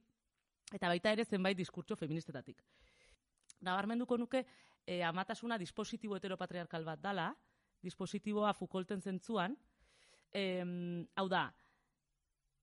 [0.73, 2.61] eta baita ere zenbait diskurtso feministetatik.
[3.61, 4.45] Nabarmenduko nuke
[4.85, 7.31] eh, amatasuna dispositibo heteropatriarkal bat dala,
[7.81, 9.57] dispositiboa Foucaulten zentzuan,
[10.33, 11.47] em, hau da,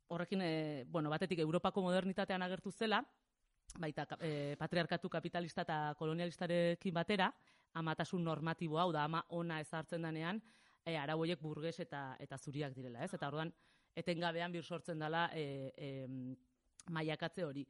[0.08, 3.02] horrekin, e, bueno, batetik Europako modernitatean agertu zela,
[3.78, 7.28] baita e, patriarkatu kapitalista eta kolonialistarekin batera,
[7.76, 10.40] amatasun normatibo hau da, ama ona ezartzen danean,
[10.84, 13.12] e, arauoiek burges eta eta zuriak direla, ez?
[13.14, 13.52] Eta orduan
[13.96, 15.90] etengabean bir sortzen dela e, e,
[16.90, 17.66] maiakatze hori.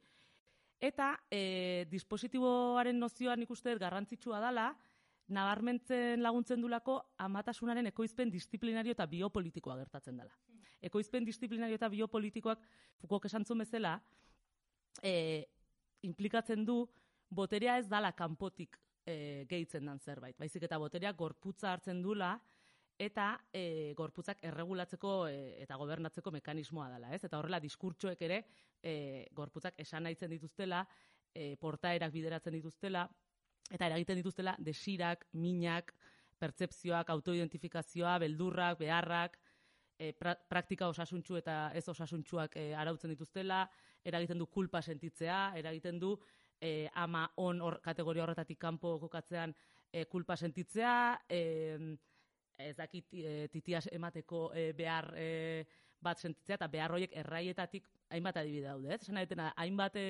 [0.79, 4.69] Eta e, dispositiboaren nozioan ikuste dut garrantzitsua dela,
[5.29, 10.33] nabarmentzen laguntzen dulako amatasunaren ekoizpen disiplinario eta biopolitikoa gertatzen dela.
[10.81, 12.63] Ekoizpen disiplinario eta biopolitikoak
[13.01, 13.97] Foucault esan zuen bezala,
[15.03, 15.45] e,
[16.07, 16.81] implikatzen du
[17.29, 20.37] boterea ez dala kanpotik e, gehitzen dan zerbait.
[20.39, 22.37] Baizik eta boterea gorputza hartzen dula
[22.99, 27.23] eta e, gorputzak erregulatzeko e, eta gobernatzeko mekanismoa dela, ez?
[27.23, 28.41] Eta horrela diskurtsoek ere
[28.83, 30.83] e, gorputzak esan nahitzen dituztela,
[31.33, 33.05] e, portaerak bideratzen dituztela,
[33.71, 35.93] eta eragiten dituztela desirak, minak,
[36.39, 39.39] pertzepzioak, autoidentifikazioa, beldurrak, beharrak,
[39.99, 43.63] e, pra, praktika osasuntxu eta ez osasuntxuak e, arautzen dituztela,
[44.03, 46.17] eragiten du kulpa sentitzea, eragiten du
[46.59, 49.55] e, ama on hor, kategoria horretatik kanpo kokatzean
[49.91, 50.93] e, kulpa sentitzea,
[51.29, 51.95] e,
[52.59, 55.65] ez dakit e, titias emateko e, behar e,
[56.03, 59.01] bat sentitzea, eta behar horiek erraietatik hainbat adibide daude, ez?
[59.03, 60.05] Esan da, hainbat e,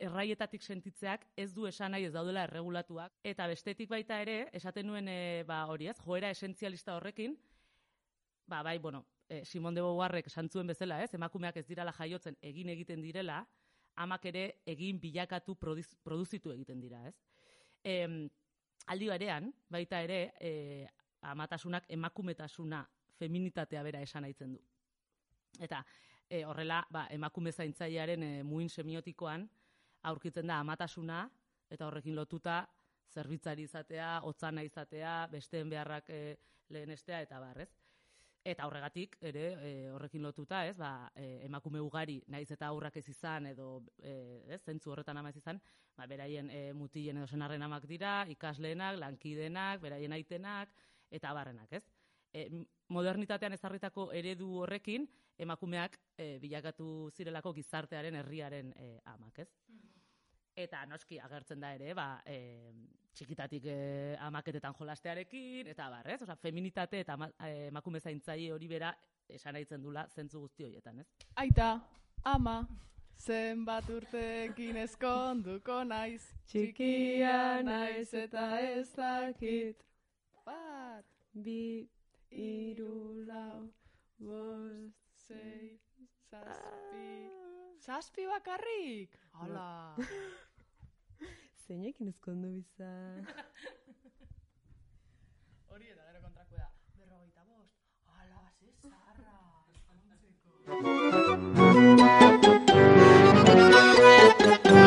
[0.00, 3.14] erraietatik sentitzeak ez du esan nahi ez daudela erregulatuak.
[3.24, 7.38] Eta bestetik baita ere, esaten nuen e, ba, hori ez, joera esentzialista horrekin,
[8.50, 12.36] ba, bai, bueno, e, Simon de Beauvoirrek esan zuen bezala, ez, emakumeak ez dirala jaiotzen
[12.42, 13.44] egin egiten direla,
[14.00, 17.16] amak ere egin bilakatu produz, produzitu egiten dira, ez.
[17.84, 17.94] E,
[18.90, 20.86] aldi berean, baita ere, e,
[21.22, 22.84] amatasunak emakumetasuna,
[23.18, 24.60] feminitatea bera esan aitzen du.
[25.60, 25.82] Eta
[26.28, 29.48] e, horrela, ba, emakume zaintzailearen e, muin semiotikoan
[30.08, 31.24] aurkitzen da amatasuna,
[31.70, 32.62] eta horrekin lotuta
[33.10, 36.20] zerbitzari izatea, otzana izatea, besteen beharrak e,
[36.70, 37.68] lehenestea, eta barrez.
[38.40, 43.08] Eta horregatik, ere, e, horrekin lotuta, ez, ba, e, emakume ugari, naiz eta aurrak ez
[43.12, 44.14] izan, edo, e,
[44.54, 45.60] ez, zentzu horretan ama ez izan,
[45.98, 50.72] ba, beraien e, mutilen edo senarren amak dira, ikasleenak, lankidenak, beraien aitenak,
[51.10, 51.84] eta barrenak, ez?
[52.32, 52.46] E,
[52.94, 55.08] modernitatean ezarritako eredu horrekin,
[55.40, 59.48] emakumeak e, bilakatu zirelako gizartearen herriaren e, amak, ez?
[60.60, 62.72] Eta noski agertzen da ere, ba, e,
[63.16, 63.78] txikitatik e,
[64.26, 66.20] amaketetan jolastearekin, eta bar, ez?
[66.26, 68.92] Osa, feminitate eta e, emakume zaintzaile hori bera
[69.30, 71.26] esan aitzen dula zentzu guzti horietan, ez?
[71.42, 71.72] Aita,
[72.26, 72.60] ama,
[73.20, 79.89] zenbat urtekin ezkonduko naiz, txikia naiz eta ez dakit.
[81.32, 81.88] Bi,
[82.30, 83.70] iru, lau,
[84.18, 85.78] bost, sei,
[86.30, 87.30] zazpi,
[87.78, 89.18] zazpi bakarrik?
[89.38, 89.94] Hala.
[91.70, 92.84] zeinekin ezkondu biza.
[95.70, 96.68] Hori eta gero kontrako da.
[96.98, 97.74] Berrogeita bost.
[98.18, 99.38] Ala, ze zarra.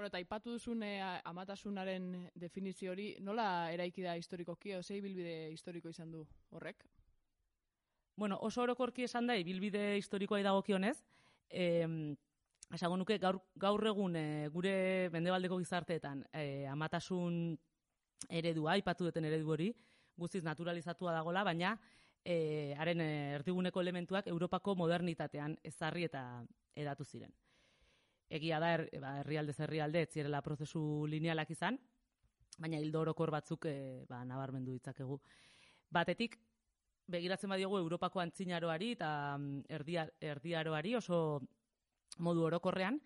[0.00, 2.04] Bueno, eta aipatu duzun eh, amatasunaren
[2.40, 6.22] definizio hori, nola eraiki da historikoki, o zei bilbide historiko izan du
[6.56, 6.86] horrek?
[8.16, 10.94] Bueno, oso orokorki esan da, ibilbide historikoa dagokionez,
[11.50, 11.84] eh,
[12.72, 14.72] esango nuke gaur, gaur egun eh, gure
[15.12, 17.36] mendebaldeko gizarteetan eh, amatasun
[18.40, 19.68] eredua, aipatu duten eredu hori,
[20.16, 21.76] guztiz naturalizatua dagola, baina
[22.24, 26.24] eh, haren erdiguneko elementuak Europako modernitatean ezarri eta
[26.88, 27.36] edatu ziren.
[28.30, 31.78] Egia da, er, ba, herrialde herrialde ez zirela prozesu linealak izan,
[32.58, 35.18] baina hildo orokor batzuk eh, ba, nabarmendu ditzakegu.
[35.90, 36.36] Batetik,
[37.10, 41.40] begiratzen badiogu Europako antzinaroari eta mm, erdia, erdiaroari oso
[42.18, 43.00] modu orokorrean,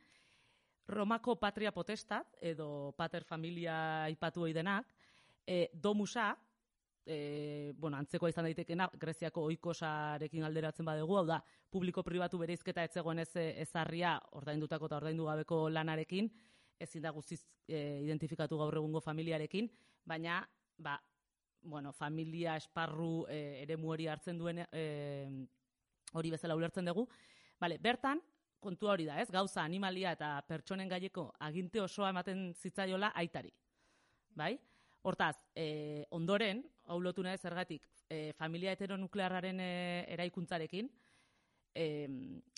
[0.86, 4.90] Romako patria potestat, edo pater familia aipatu ohi denak,
[5.46, 6.34] e, domusa,
[7.06, 11.40] e, bueno, antzekoa izan daitekena, Greziako oikosarekin alderatzen badegu, hau da,
[11.72, 16.30] publiko-pribatu bereizketa etzegoen ez ezarria ordaindutako eta ordaindu gabeko lanarekin,
[16.80, 19.70] ezin da guztiz e, identifikatu gaur egungo familiarekin,
[20.04, 20.42] baina,
[20.78, 20.98] ba,
[21.64, 24.84] bueno, familia esparru e, eremu hori hartzen duen e,
[26.12, 27.06] hori bezala ulertzen dugu.
[27.60, 28.20] Vale, bertan,
[28.60, 29.30] kontua hori da, ez?
[29.32, 33.52] Gauza, animalia eta pertsonen gaileko aginte osoa ematen zitzaiola aitari.
[34.34, 34.54] Bai?
[35.04, 39.72] Hortaz, e, ondoren, hau lotu nahi zergatik, e, familia heteronuklearraren e,
[40.14, 40.88] eraikuntzarekin,
[41.76, 41.84] e,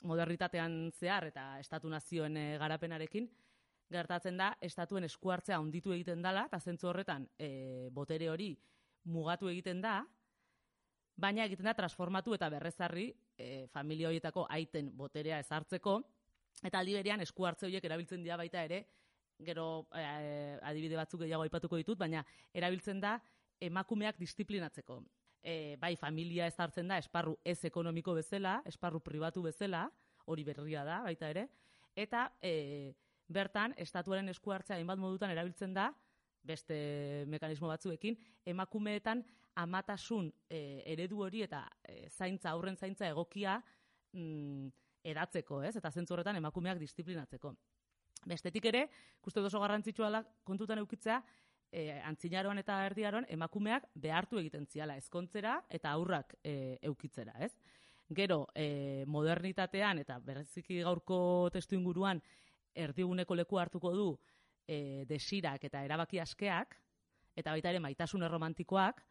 [0.07, 3.27] modernitatean zehar eta estatu nazioen e, garapenarekin,
[3.91, 8.53] gertatzen da, estatuen eskuartzea onditu egiten dala, eta zentzu horretan e, botere hori
[9.11, 9.97] mugatu egiten da,
[11.17, 15.97] baina egiten da transformatu eta berrezarri e, familia horietako aiten boterea ezartzeko,
[16.63, 18.85] eta aldi berean esku hartze horiek erabiltzen dira baita ere,
[19.45, 20.03] gero e,
[20.63, 23.17] adibide batzuk gehiago aipatuko ditut, baina erabiltzen da
[23.61, 25.01] emakumeak disiplinatzeko.
[25.43, 29.87] E, bai, familia ezartzen da esparru ez ekonomiko bezala, esparru pribatu bezala,
[30.27, 31.47] hori berria da baita ere,
[31.95, 32.95] eta e,
[33.29, 35.93] bertan estatuaren esku hartzea hainbat modutan erabiltzen da,
[36.47, 39.25] beste mekanismo batzuekin, emakumeetan
[39.59, 43.57] amatasun e, eredu hori eta e, zaintza, aurren zaintza egokia
[44.13, 44.69] mm,
[45.11, 45.75] edatzeko, ez?
[45.79, 47.55] Eta zentzu horretan emakumeak disiplinatzeko.
[48.27, 48.89] Bestetik ere,
[49.27, 51.21] uste oso garrantzitsua da kontutan eukitzea,
[51.71, 57.53] e, antzinaroan eta erdiaroan emakumeak behartu egiten ziala ezkontzera eta aurrak e, eukitzera, ez?
[58.17, 61.19] Gero, e, modernitatean eta bereziki gaurko
[61.55, 62.23] testu inguruan
[62.75, 64.09] erdiguneko leku hartuko du
[64.67, 66.77] e, desirak eta erabaki askeak,
[67.37, 69.03] eta baita ere maitasun erromantikoak,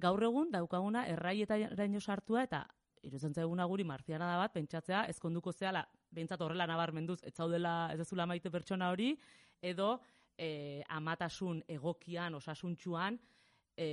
[0.00, 2.64] gaur egun daukaguna erraietaraino sartua eta
[3.06, 7.98] iruzen zaiguna guri marziana da bat, pentsatzea, ezkonduko zehala, behintzat horrela nabarmenduz, ez zaudela ez
[8.00, 9.14] dezula maite pertsona hori,
[9.62, 9.94] edo
[10.36, 13.18] e, amatasun egokian, osasuntxuan,
[13.76, 13.88] e,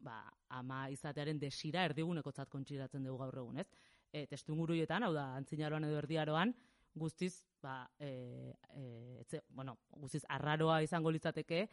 [0.00, 0.22] ba,
[0.56, 3.68] ama izatearen desira erdigunekotzat kontsideratzen dugu gaur egun, ez?
[4.10, 6.54] E, testu inguruietan, hau da, antzinaroan edo erdiaroan,
[7.00, 8.84] guztiz, ba, e, e,
[9.20, 11.66] etze, bueno, guztiz arraroa izango litzateke,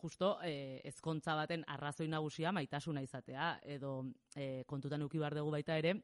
[0.00, 3.92] justo e, ezkontza baten arrazoi nagusia maitasuna izatea, edo
[4.34, 5.94] e, kontutan uki behar dugu baita ere,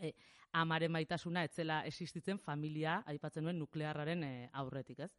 [0.00, 0.12] e,
[0.52, 5.10] amaren maitasuna etzela existitzen familia, aipatzen duen nuklearraren e, aurretik, ez?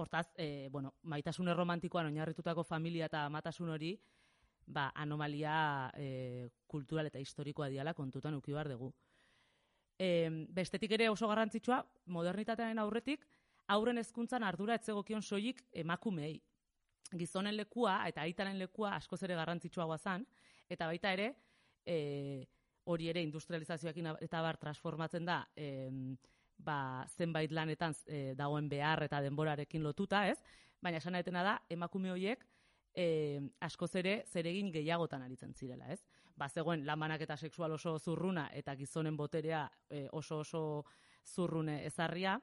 [0.00, 3.94] Hortaz, e, bueno, maitasun erromantikoan oinarritutako familia eta amatasun hori,
[4.66, 8.92] ba, anomalia e, kultural eta historikoa diala kontutan uki behar dugu.
[9.98, 13.26] E, bestetik ere oso garrantzitsua, modernitatearen aurretik,
[13.68, 16.38] aurren hezkuntzan ardura etzegokion soilik emakumeei.
[17.18, 20.26] Gizonen lekua eta aitaren lekua askoz ere garrantzitsuagoa zan,
[20.70, 21.32] eta baita ere,
[21.86, 22.46] e,
[22.90, 26.16] hori ere industrializazioakin eta bar transformatzen da, em,
[26.58, 30.38] ba, zenbait lanetan e, dagoen behar eta denborarekin lotuta, ez?
[30.80, 32.44] Baina esan etena da, emakume horiek
[32.94, 36.00] e, askoz ere zeregin gehiagotan aritzen zirela, ez?
[36.36, 40.62] Ba, zegoen lamanak eta sexual oso zurruna eta gizonen boterea e, oso oso
[41.26, 42.38] zurrune ezarria,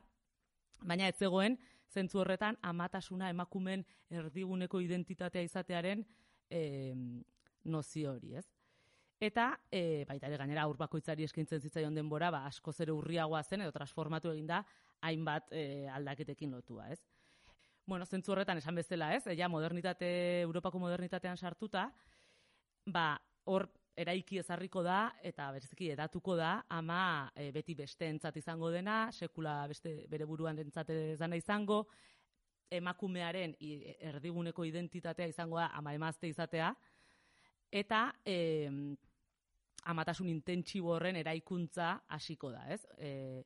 [0.84, 1.57] baina ez zegoen
[1.94, 6.04] zentzu horretan amatasuna emakumen erdiguneko identitatea izatearen
[6.50, 6.94] e,
[7.66, 8.46] nozio hori, ez?
[9.20, 13.64] Eta e, baita ere gainera aur bakoitzari eskaintzen zitzaion denbora, ba askoz ere urriagoa zen
[13.66, 14.62] edo transformatu eginda
[15.02, 17.00] hainbat e, aldaketekin lotua, ez?
[17.88, 19.24] Bueno, zentzu horretan esan bezala, ez?
[19.40, 21.88] Ja modernitate Europako modernitatean sartuta,
[22.86, 23.16] ba
[23.46, 29.64] hor eraiki ezarriko da eta bereziki edatuko da ama e, beti besteentzat izango dena, sekula
[29.68, 31.86] beste bere buruan entzat ez dana izango,
[32.70, 33.56] emakumearen
[34.12, 36.74] erdiguneko identitatea izango da ama emazte izatea,
[37.72, 38.38] eta e,
[39.88, 42.82] amatasun intentsibo horren eraikuntza hasiko da, ez?
[42.98, 43.43] E,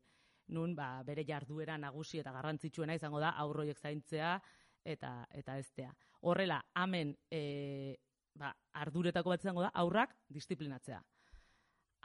[0.51, 4.35] nun ba, bere jarduera nagusi eta garrantzitsuena izango da aurroiek zaintzea
[4.83, 5.93] eta eta eztea.
[6.27, 7.95] Horrela, hemen e,
[8.35, 11.01] ba, arduretako bat izango da aurrak disiplinatzea.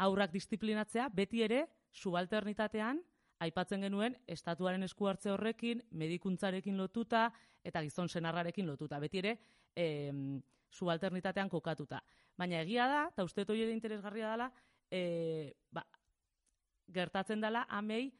[0.07, 3.01] Aurrak disiplinatzea beti ere subalternitatean
[3.45, 7.31] aipatzen genuen estatuaren esku hartze horrekin, medikuntzarekin lotuta
[7.65, 9.01] eta gizon senarrarekin lotuta.
[9.01, 9.37] Beti ere
[9.77, 12.01] em, subalternitatean kokatuta.
[12.37, 14.51] Baina egia da, eta uste hori ere interesgarria dela,
[14.91, 15.85] e, ba,
[16.93, 18.11] gertatzen dela amei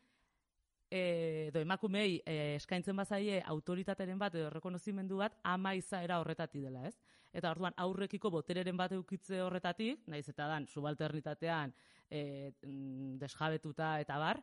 [0.97, 6.87] e, edo emakumei e, eskaintzen bazaie autoritateren bat edo rekonozimendu bat ama izaera horretatik dela,
[6.89, 6.97] ez?
[7.37, 11.75] Eta orduan aurrekiko botereren bat eukitze horretatik, naiz eta dan subalternitatean
[12.09, 12.53] e,
[13.21, 14.41] desjabetuta eta bar,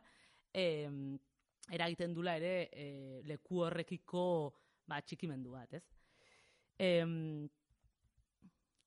[0.54, 0.66] e,
[1.72, 2.86] eragiten dula ere e,
[3.26, 4.24] leku horrekiko
[4.86, 5.84] ba, txikimendu bat, ez?
[6.78, 7.48] Em,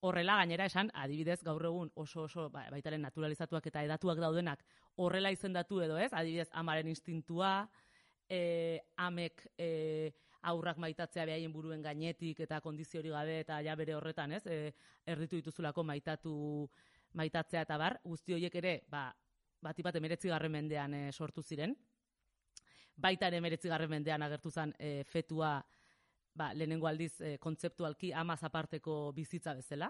[0.02, 4.64] horrela gainera esan, adibidez, gaur egun oso oso ba, baitaren naturalizatuak eta edatuak daudenak
[4.98, 7.68] horrela izendatu edo ez, adibidez, amaren instintua,
[8.30, 9.70] e, amek e,
[10.48, 14.74] aurrak maitatzea behaien buruen gainetik eta kondizio hori gabe eta ja bere horretan, ez, e,
[15.06, 16.36] erditu dituzulako maitatu
[17.18, 19.10] maitatzea eta bar, guzti horiek ere, ba,
[19.64, 21.74] bat bat emeretzi garren mendean e, sortu ziren,
[22.98, 25.58] baita ere emeretzi garren mendean agertu zen e, fetua,
[26.38, 29.90] ba, lehenengo aldiz e, kontzeptualki amaz aparteko bizitza bezala,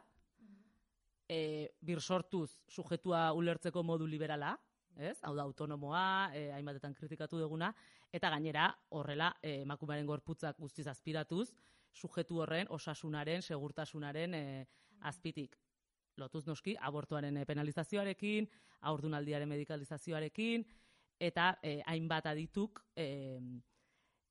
[1.28, 4.56] e, bir sortuz sujetua ulertzeko modu liberala,
[4.98, 5.18] ez?
[5.28, 7.74] Hau da autonomoa, e, hainbatetan kritikatu duguna,
[8.14, 11.52] eta gainera horrela emakumearen gorputzak guztiz aspiratuz,
[11.94, 14.44] sujetu horren osasunaren, segurtasunaren e,
[15.02, 15.58] azpitik.
[16.18, 18.48] Lotuz noski, abortuaren penalizazioarekin,
[18.90, 20.66] aurdunaldiaren medikalizazioarekin,
[21.20, 23.08] eta e, hainbat adituk e,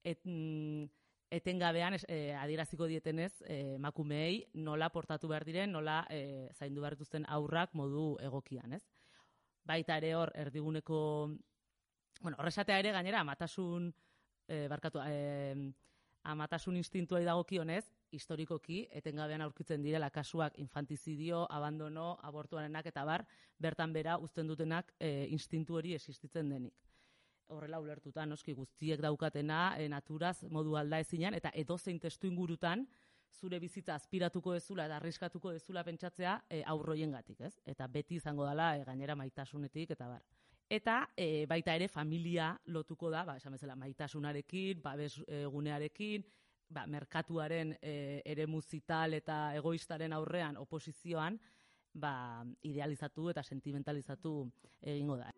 [0.07, 0.87] et, mm,
[1.31, 7.27] etengabean e, adieraziko dietenez e, emakumeei nola portatu behar diren, nola e, zaindu behar dituzten
[7.29, 8.85] aurrak modu egokian, ez?
[9.67, 11.01] Baita ere hor erdiguneko
[12.21, 13.91] bueno, horresatea ere gainera amatasun
[14.49, 15.73] e, barkatu, e,
[16.23, 23.27] amatasun instintuai dagokionez, historikoki etengabean aurkitzen direla kasuak infantizidio, abandono, abortuarenak eta bar,
[23.59, 26.87] bertan bera uzten dutenak e, instintu hori existitzen denik
[27.49, 32.87] horrela ulertuta, noski guztiek daukatena, e, naturaz modu alda ezinan, eta edozein testu ingurutan,
[33.37, 37.55] zure bizitza aspiratuko dezula eta arriskatuko dezula pentsatzea e, aurroiengatik, ez?
[37.67, 40.23] Eta beti izango dela e, gainera maitasunetik eta bar.
[40.69, 46.25] Eta e, baita ere familia lotuko da, ba, esan bezala, maitasunarekin, babes e, gunearekin,
[46.69, 51.39] ba, merkatuaren e, ere musital eta egoistaren aurrean oposizioan,
[51.95, 54.39] ba, idealizatu eta sentimentalizatu
[54.83, 55.31] egingo da.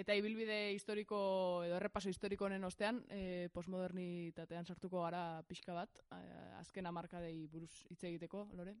[0.00, 1.18] Eta ibilbide historiko
[1.66, 7.72] edo errepaso historiko honen ostean, e, postmodernitatean sartuko gara pixka bat, eh, azken hamarkadei buruz
[7.90, 8.78] hitz egiteko, Lore?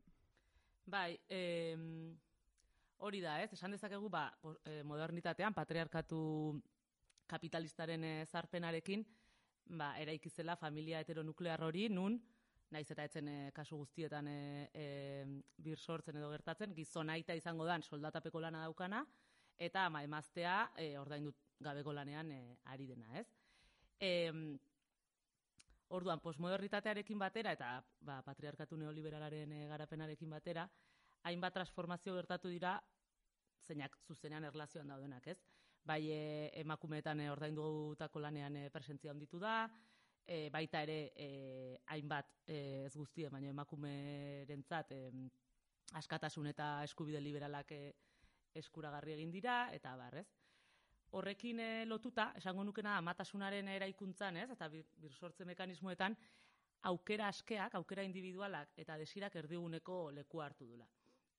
[0.86, 2.16] Bai, em,
[3.04, 3.52] hori da, ez?
[3.52, 4.30] Esan dezakegu, ba,
[4.64, 6.22] eh, modernitatean, patriarkatu
[7.28, 9.04] kapitalistaren zarpenarekin,
[9.76, 12.16] ba, eraiki zela familia heteronuklear hori, nun,
[12.70, 14.86] naiz eta etzen eh, kasu guztietan e, e,
[15.58, 19.04] bir sortzen edo gertatzen, gizon aita izango dan soldatapeko lana daukana,
[19.60, 22.40] eta ama emaztea e, ordaindu gabeko lanean e,
[22.72, 23.26] ari dena, ez?
[24.00, 24.58] Em,
[25.90, 27.72] Orduan, postmodernitatearekin batera eta
[28.06, 30.68] ba, patriarkatu neoliberalaren e, garapenarekin batera,
[31.26, 32.76] hainbat transformazio gertatu dira
[33.66, 35.40] zeinak zuzenean erlazioan daudenak, ez?
[35.84, 36.20] Bai e,
[36.62, 39.64] emakumeetan e, ordaindutako lanean e, presentzia handitu da,
[40.22, 41.28] e, baita ere e,
[41.90, 45.02] hainbat e, ez guztie, baina emakumerentzat e,
[45.98, 47.82] askatasun eta eskubide liberalak e,
[48.54, 50.26] eskuragarri egin dira, eta bar, ez?
[51.18, 54.50] Horrekin eh, lotuta, esango nukena amatasunaren eraikuntzan, ez?
[54.54, 56.16] Eta bir, birsortze mekanismoetan,
[56.82, 60.86] aukera askeak, aukera individualak eta desirak erdiguneko leku hartu dula.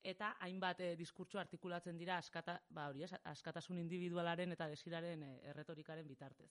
[0.03, 5.31] Eta hainbat e, diskurtso artikulatzen dira askata, ba, hori, ez, askatasun individualaren eta desiraren e,
[5.51, 6.49] erretorikaren bitartez.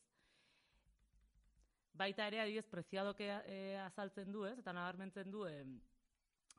[2.01, 4.57] Baita ere, adibidez, preziadoke e, azaltzen du, ez?
[4.63, 5.65] Eta nabarmentzen du, e,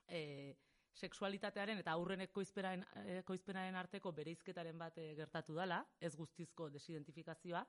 [0.07, 0.21] e,
[0.97, 7.63] sexualitatearen eta aurren ekoizpenaren, arteko bereizketaren bat e, gertatu dala, ez guztizko desidentifikazioa,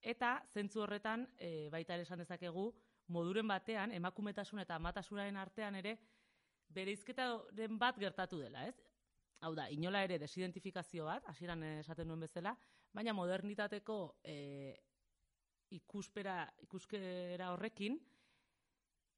[0.00, 2.70] eta zentzu horretan, e, baita ere esan dezakegu,
[3.08, 5.96] moduren batean, emakumetasun eta amatasunaren artean ere,
[6.70, 8.76] bereizketaren bat gertatu dela, ez?
[9.40, 12.54] Hau da, inola ere desidentifikazio bat, hasieran esaten nuen bezala,
[12.92, 14.76] baina modernitateko e,
[15.70, 17.98] ikuspera, ikuskera horrekin,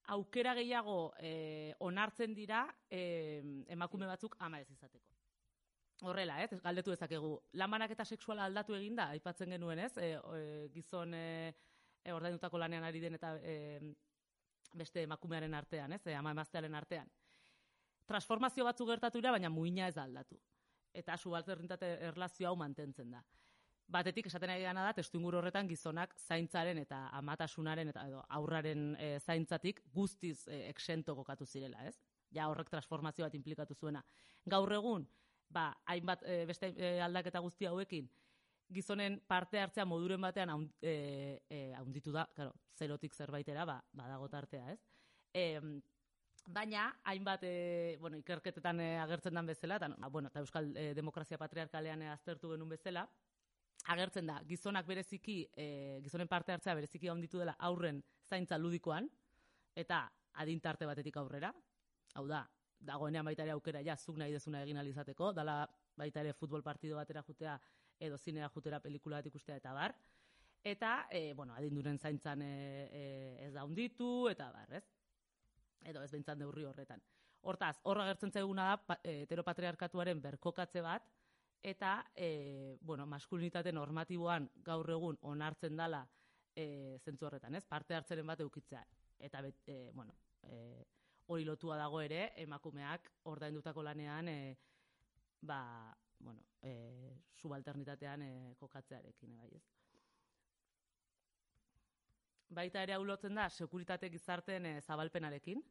[0.09, 5.07] aukera gehiago e, onartzen dira e, emakume batzuk ama ez izateko.
[6.03, 6.51] Horrela, ez?
[6.63, 7.37] Galdetu dezakegu.
[7.55, 9.93] Lanbanak eta sexuala aldatu egin da, aipatzen genuen, ez?
[9.97, 11.53] E, e, gizon e,
[12.11, 13.79] ordaindutako lanean ari den eta e,
[14.75, 16.03] beste emakumearen artean, ez?
[16.07, 17.11] E, ama emaztearen artean
[18.13, 20.39] transformazio batzu gertatu dira, baina muina ez da aldatu.
[20.93, 23.23] Eta subalternitate erlazio hau mantentzen da.
[23.89, 28.95] Batetik esaten ari dana da, testu inguru horretan gizonak zaintzaren eta amatasunaren eta edo, aurraren
[28.99, 31.99] e, zaintzatik guztiz e, exento kokatu zirela, ez?
[32.33, 34.03] Ja horrek transformazio bat implikatu zuena.
[34.47, 35.07] Gaur egun,
[35.53, 38.09] ba, hainbat e, beste e, aldaketa guzti hauekin,
[38.73, 44.29] gizonen parte hartzea moduren batean haund, e, e, haunditu da, claro, zerotik zerbaitera, ba, badago
[44.33, 44.81] tartea, ez?
[45.35, 45.47] E,
[46.47, 50.89] Baina, hainbat, e, bueno, ikerketetan e, agertzen den bezala, eta, ah, bueno, eta Euskal e,
[50.95, 53.05] Demokrazia Patriarkalean e, aztertu genuen bezala,
[53.91, 59.09] agertzen da, gizonak bereziki, e, gizonen parte hartzea bereziki onditu dela aurren zaintza ludikoan,
[59.75, 60.05] eta
[60.43, 61.53] adintarte batetik aurrera,
[62.15, 62.45] hau da,
[62.79, 65.67] dagoenean baita ere aukera, ja, zuk nahi dezuna egin alizateko, dala
[65.97, 67.59] baita ere futbol partido batera jutea,
[67.99, 69.95] edo zinera jutera pelikula bat ikustea, eta bar,
[70.63, 72.55] eta, e, bueno, adinduren zaintzan e,
[72.91, 73.05] e,
[73.49, 74.85] ez da onditu, eta bar, ez?
[75.89, 77.03] edo ez behintzat neurri horretan.
[77.43, 81.09] Hortaz, horra gertzen zaiguna da heteropatriarkatuaren berkokatze bat,
[81.63, 86.03] eta, e, bueno, maskulinitate normatiboan gaur egun onartzen dala
[86.55, 87.65] e, zentzu horretan, ez?
[87.65, 88.83] Parte hartzeren bat eukitzea.
[89.19, 90.85] Eta, bet, e, bueno, e,
[91.27, 94.57] hori lotua dago ere, emakumeak ordaindutako lanean, e,
[95.43, 95.61] ba,
[96.19, 96.75] bueno, e,
[97.39, 99.65] subalternitatean e, kokatzearekin, bai ez?
[102.53, 105.63] baita ere hau lotzen da sekuritate gizarteen e, zabalpenarekin.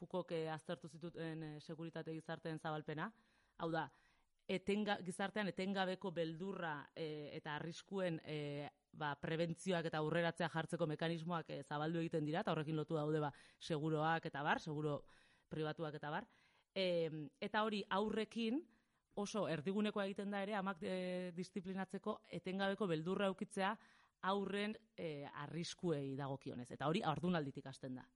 [0.00, 3.10] Fukok e, aztertu zituten e, sekuritate gizarteen zabalpena.
[3.62, 3.86] Hau da,
[4.56, 11.62] etenga, gizartean etengabeko beldurra e, eta arriskuen e, ba, prebentzioak eta aurreratzea jartzeko mekanismoak e,
[11.62, 15.02] zabaldu egiten dira, eta horrekin lotu daude ba, seguroak eta bar, seguro
[15.52, 16.28] pribatuak eta bar.
[16.74, 17.08] E,
[17.40, 18.62] eta hori aurrekin,
[19.20, 23.74] oso erdiguneko egiten da ere, amak e, disiplinatzeko etengabeko beldurra eukitzea,
[24.30, 26.70] aurren e, arriskuei dagokionez.
[26.70, 28.06] Eta hori ardunalditik hasten da.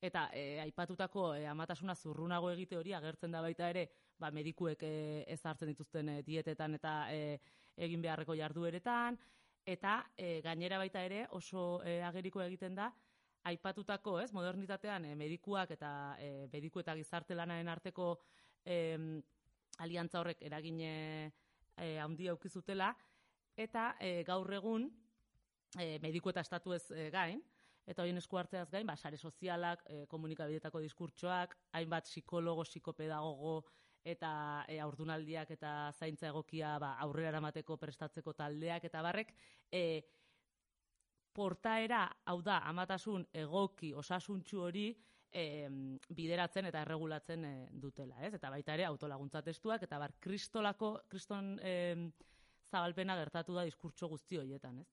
[0.00, 3.86] Eta e, aipatutako e, amatasuna zurrunago egite hori agertzen da baita ere,
[4.20, 4.94] ba, medikuek e,
[5.28, 7.38] ez hartzen dituzten e, dietetan eta e,
[7.80, 9.18] egin beharreko jardueretan,
[9.66, 12.90] eta e, gainera baita ere oso e, ageriko egiten da,
[13.50, 18.12] aipatutako, ez, modernitatean e, medikuak eta e, mediku eta gizarte lanaren arteko
[18.64, 18.98] e,
[19.80, 20.90] aliantza horrek eragine
[21.76, 22.92] e, handia aukizutela,
[23.56, 24.90] eta e, gaur egun,
[25.78, 27.40] e, mediku eta estatu ez e, gain,
[27.88, 33.54] eta horien esku hartzeaz gain, ba, sare sozialak, e, komunikabidetako diskurtsoak, hainbat psikologo, psikopedagogo,
[34.04, 39.34] eta e, aurdunaldiak eta zaintza egokia ba, aurrera eramateko prestatzeko taldeak, eta barrek,
[39.72, 39.84] e,
[41.32, 44.88] portaera, hau da, amatasun egoki, osasuntxu hori,
[45.30, 45.44] e,
[46.16, 48.34] bideratzen eta erregulatzen e, dutela, ez?
[48.34, 51.74] Eta baita ere, autolaguntza testuak, eta bar, kristolako, kriston e,
[52.70, 54.88] zabalpena gertatu da diskurtso guzti horietan, ez?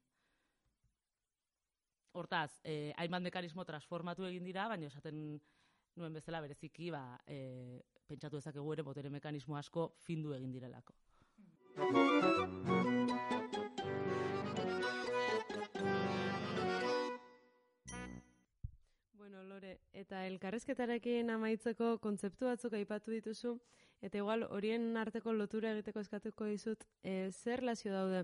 [2.18, 5.20] Hortaz, eh, hainbat mekanismo transformatu egin dira, baina esaten
[5.98, 10.96] nuen bezala bereziki, ba, eh, pentsatu dezakegu ere botere mekanismo asko findu egin direlako.
[19.14, 23.58] Bueno, Lore, eta elkarrezketarekin amaitzeko kontzeptu batzuk aipatu dituzu,
[24.02, 28.24] eta igual horien arteko lotura egiteko eskatuko dizut, e, zer lazio daude?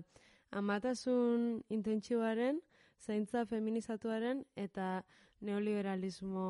[0.50, 2.60] Amatasun intentsiboaren,
[3.00, 5.04] zaintza feminizatuaren eta
[5.44, 6.46] neoliberalismo,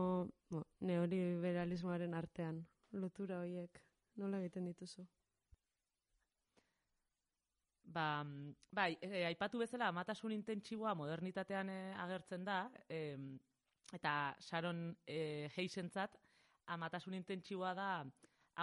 [0.50, 2.62] bo, neoliberalismoaren artean
[3.00, 3.80] lotura horiek
[4.20, 5.04] nola egiten dituzu?
[7.94, 8.24] Ba,
[8.72, 13.00] bai, e, aipatu bezala amatasun intentsiboa modernitatean e, agertzen da, e,
[13.94, 16.16] eta Sharon e, Heisentzat
[16.74, 17.88] amatasun intentsiboa da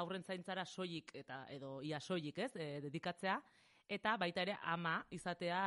[0.01, 3.37] aurren zaintzara soilik eta edo ia soilik, ez, e, dedikatzea
[3.91, 5.61] eta baita ere ama izatea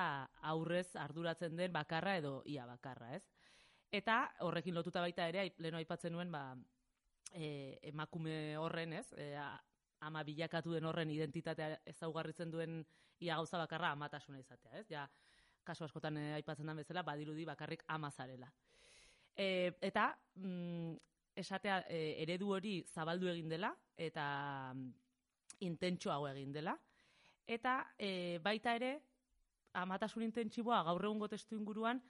[0.50, 3.22] aurrez arduratzen den bakarra edo ia bakarra, ez?
[3.92, 6.46] Eta horrekin lotuta baita ere leno aipatzen nuen ba
[7.34, 9.06] e, emakume horren, ez?
[9.18, 9.34] E,
[10.04, 12.82] ama bilakatu den horren identitatea ezaugarritzen duen
[13.20, 14.86] ia gauza bakarra amatasuna izatea, ez?
[14.90, 15.08] Ja,
[15.64, 18.50] kasu askotan eh, aipatzen den bezala, badirudi bakarrik ama zarela.
[19.34, 20.94] E, eta mm,
[21.42, 24.26] esatea e, eredu hori zabaldu egin dela eta
[24.74, 24.90] mm,
[25.66, 26.76] intentsuago egin dela.
[27.46, 28.94] Eta e, baita ere,
[29.80, 32.00] amatasun intentsiboa gaur egungo testu inguruan,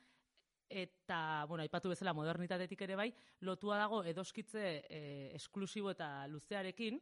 [0.68, 3.10] eta, bueno, aipatu bezala modernitatetik ere bai,
[3.40, 5.00] lotua dago edoskitze e,
[5.36, 7.00] esklusibo eta luzearekin,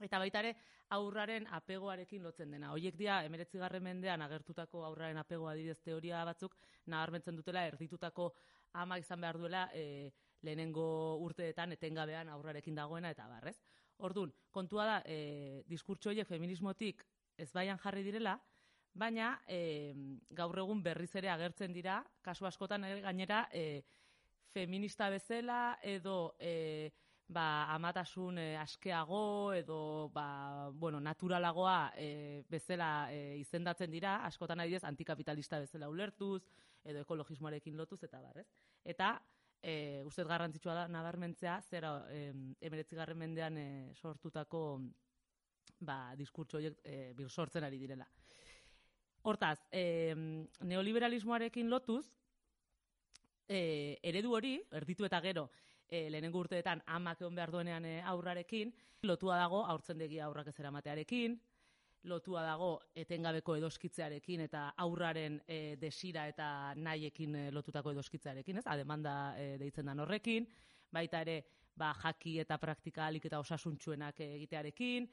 [0.00, 0.54] eta baita ere
[0.96, 2.72] aurraren apegoarekin lotzen dena.
[2.72, 8.32] Hoiek dira, emeretzigarren mendean agertutako aurraren apegoa adibidez teoria batzuk, nabarmentzen dutela erditutako
[8.80, 10.12] ama izan behar duela e,
[10.42, 13.56] lehenengo urteetan etengabean aurrarekin dagoena eta barrez.
[14.02, 17.04] Ordun, kontua da, e, diskurtso horiek feminismotik
[17.38, 18.38] ez baian jarri direla,
[18.94, 19.94] baina e,
[20.30, 23.82] gaur egun berriz ere agertzen dira, kasu askotan ere gainera e,
[24.52, 26.92] feminista bezala edo e,
[27.32, 34.84] ba, amatasun e, askeago edo ba, bueno, naturalagoa e, bezala e, izendatzen dira, askotan adibidez
[34.84, 36.42] antikapitalista bezala ulertuz
[36.84, 38.48] edo ekologismoarekin lotuz eta barrez.
[38.84, 39.14] Eta
[39.62, 42.26] e, uste garrantzitsua da nabarmentzea zera e,
[42.60, 44.82] emeretzigarren mendean e, sortutako
[45.80, 48.06] ba, diskurtso horiek e, bir sortzen ari direla.
[49.22, 50.14] Hortaz, e,
[50.66, 52.04] neoliberalismoarekin lotuz,
[53.48, 55.48] e, eredu hori, erditu eta gero,
[55.86, 58.72] e, lehenengo urteetan amak egon behar duenean e, aurrarekin,
[59.06, 61.38] lotua dago aurtzendegi aurrak ez eramatearekin,
[62.10, 68.66] lotua dago etengabeko edoskitzearekin eta aurraren e, desira eta nahiekin e, lotutako edoskitzearekin, ez?
[68.66, 70.48] Ademanda e, deitzen dan horrekin,
[70.92, 71.42] baita ere
[71.76, 75.06] ba, jaki eta praktika alik eta osasuntxuenak egitearekin,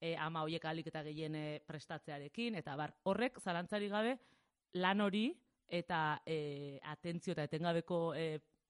[0.00, 4.16] e, ama hoiek alik eta gehien e, prestatzearekin, eta bar, horrek zalantzari gabe
[4.76, 5.28] lan hori
[5.66, 8.26] eta e, atentzio eta etengabeko e,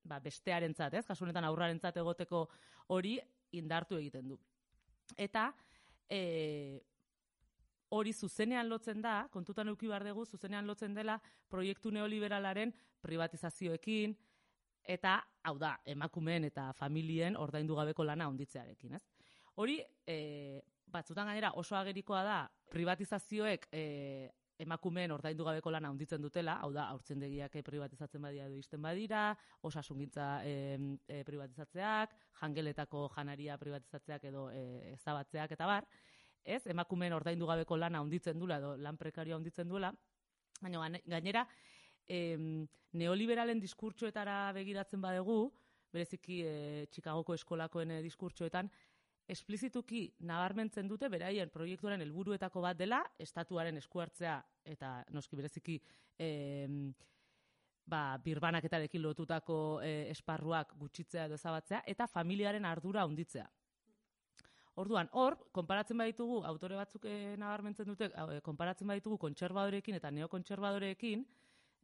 [0.07, 1.07] ba, bestearentzat, ez?
[1.07, 2.47] Kasu honetan aurrarentzat egoteko
[2.95, 3.17] hori
[3.59, 4.39] indartu egiten du.
[5.17, 5.51] Eta
[6.09, 6.81] e,
[7.95, 11.19] hori zuzenean lotzen da, kontutan eduki behar dugu, zuzenean lotzen dela
[11.51, 12.73] proiektu neoliberalaren
[13.03, 14.17] privatizazioekin,
[14.87, 19.03] eta, hau da, emakumeen eta familien ordaindu gabeko lana onditzearekin, ez?
[19.57, 20.61] Hori, e,
[20.93, 23.85] batzutan gainera oso agerikoa da, privatizazioek e,
[24.63, 29.29] emakumeen ordaindu gabeko lana handitzen dutela, hau da, haurtzendegiak privatizatzen badia edo isten badira,
[29.69, 30.55] osasungintza e,
[31.09, 35.89] e, privatizatzeak, jangeletako janaria privatizatzeak edo e, ezabatzeak eta bar,
[36.45, 39.93] ez, emakumeen ordaindu gabeko lana handitzen duela edo lan prekarioa handitzen duela,
[40.63, 41.45] baina gainera,
[42.09, 42.67] em,
[42.97, 45.41] neoliberalen diskurtsoetara begiratzen badegu,
[45.93, 46.55] bereziki e,
[46.93, 48.71] Chicagoko eskolakoen e, diskurtsoetan,
[49.29, 55.77] esplizituki nabarmentzen dute beraien proiektuaren helburuetako bat dela estatuaren eskuartzea eta noski bereziki
[56.23, 56.93] em,
[57.87, 63.47] ba, birbanaketarekin lotutako e, esparruak gutxitzea edo ezabatzea eta familiaren ardura handitzea.
[64.77, 71.23] Orduan, hor, konparatzen baditugu, autore batzuk eh, nabarmentzen dute, eh, konparatzen baditugu kontserbadorekin eta neokontserbadorekin,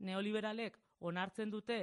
[0.04, 1.78] neoliberalek onartzen dute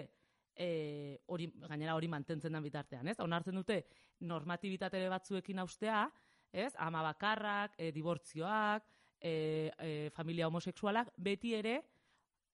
[0.59, 3.19] eh, hori gainera hori mantentzen den bitartean, ez?
[3.23, 3.79] Onartzen dute
[4.27, 6.03] normatibitate batzuekin austea,
[6.51, 6.73] ez?
[6.77, 8.83] Ama bakarrak, e, dibortzioak,
[9.19, 11.79] e, e, familia homosexualak, beti ere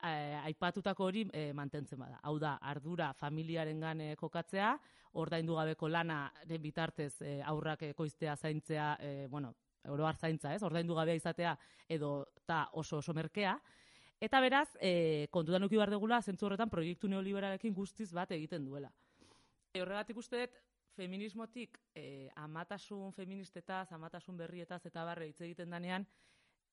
[0.04, 2.20] eh, aipatutako hori eh, mantentzen bada.
[2.24, 4.76] Hau da, ardura familiarengan eh, kokatzea,
[5.22, 9.54] ordaindu gabeko lanaren bitartez eh, aurrak ekoiztea zaintzea, eh, bueno,
[9.90, 10.64] oroar zaintza, ez?
[10.64, 11.56] Ordaindu gabea izatea
[11.90, 13.56] edo ta oso oso merkea.
[14.22, 18.92] Eta beraz, e, kontutan uki behar degula, zentzu horretan proiektu neoliberalekin guztiz bat egiten duela.
[19.74, 20.62] E, horregatik uste dut,
[20.96, 26.06] feminismotik e, amatasun feministetaz, amatasun berrietaz eta barre hitz egiten danean,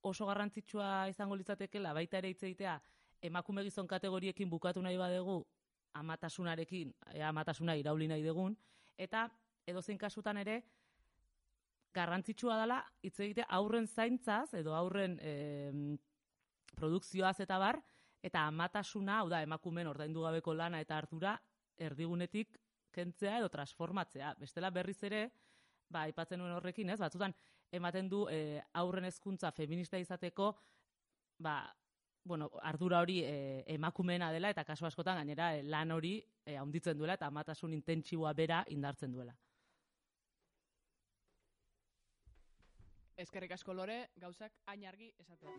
[0.03, 2.77] oso garrantzitsua izango litzatekeela baita ere hitz egitea
[3.23, 5.41] emakume gizon kategoriekin bukatu nahi badegu
[5.99, 8.55] amatasunarekin, e, amatasuna irauli nahi dugun,
[8.97, 9.27] eta
[9.67, 10.63] edozein kasutan ere
[11.95, 15.35] garrantzitsua dela hitz egitea aurren zaintzaz edo aurren e,
[16.77, 17.81] produkzioaz eta bar,
[18.23, 21.37] eta amatasuna, hau da, emakumeen ordaindu gabeko lana eta ardura
[21.77, 22.59] erdigunetik
[22.93, 24.35] kentzea edo transformatzea.
[24.39, 25.27] Bestela berriz ere,
[25.91, 27.01] ba, aipatzen nuen horrekin, ez?
[27.01, 27.35] Batzutan,
[27.73, 30.53] ematen du e, aurren hezkuntza feminista izateko,
[31.43, 31.57] ba,
[32.25, 36.59] bueno, ardura hori e, emakumeena dela eta kasu askotan gainera e, lan hori e,
[36.95, 39.35] duela eta amatasun intentsiboa bera indartzen duela.
[43.23, 45.53] Eskerrik asko lore, gauzak hain argi esatea.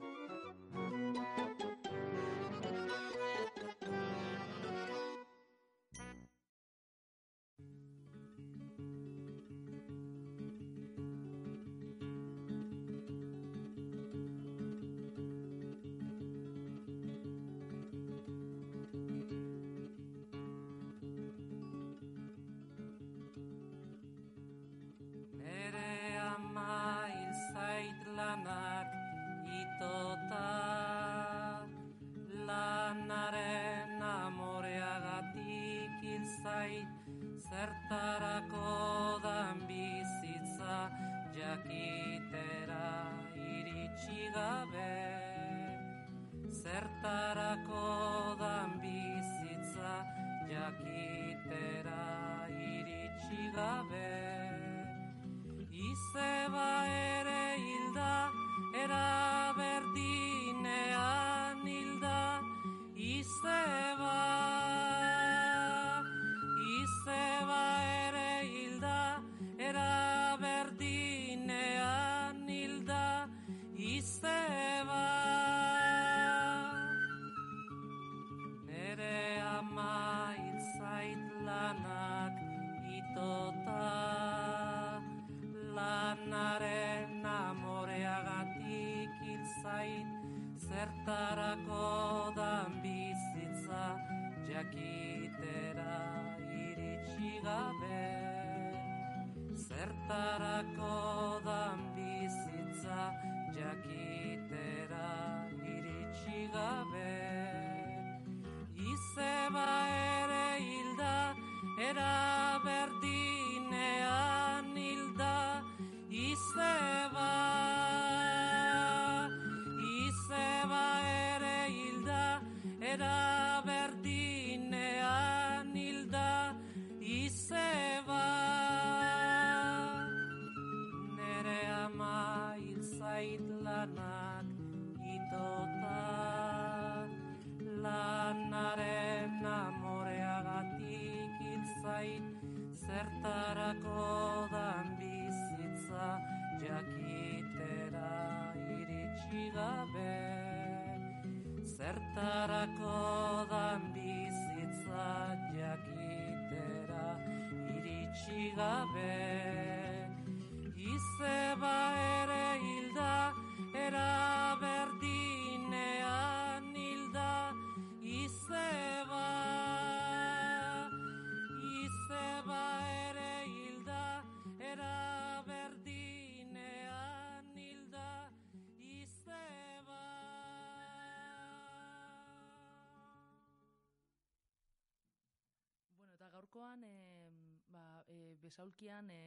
[188.44, 189.20] Besaulkian, e,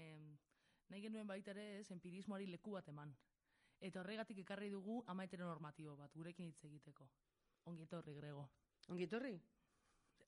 [0.92, 3.14] nahi genuen baita ere ez, empirismoari leku bat eman.
[3.80, 7.08] Eta horregatik ekarri dugu ama heteronormatibo bat, gurekin hitz egiteko.
[7.70, 8.46] Ongi etorri, Grego.
[8.92, 9.34] Ongi etorri?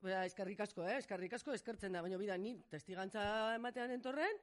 [0.03, 0.99] Bera, eskarrik asko, eh?
[1.01, 3.22] Eskarrik asko eskertzen da, baina bida, ni testigantza
[3.57, 4.36] ematean entorren,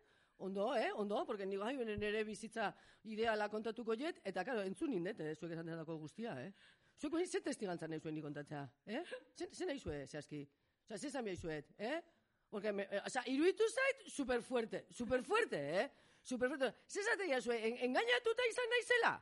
[0.48, 0.90] ondo, eh?
[1.04, 2.74] Ondo, porque ni gai nere bizitza
[3.04, 5.36] ideala kontatuko jet, eta, karo, entzun nindet, eh?
[5.36, 6.52] Zuek esan dako guztia, eh?
[7.00, 9.04] Zuek hori ze testigantza nahi zuen kontatzea, eh?
[9.36, 10.44] Ze, ze nahi zuen, zehazki?
[10.86, 12.02] Osa, ze zan zuet, eh?
[12.50, 15.90] Porque, me, eh, osa, iruditu zait, super fuerte, super fuerte, eh?
[16.22, 16.74] Super fuerte.
[16.88, 19.16] Ze zateia zuen, en, engañatuta izan naizela?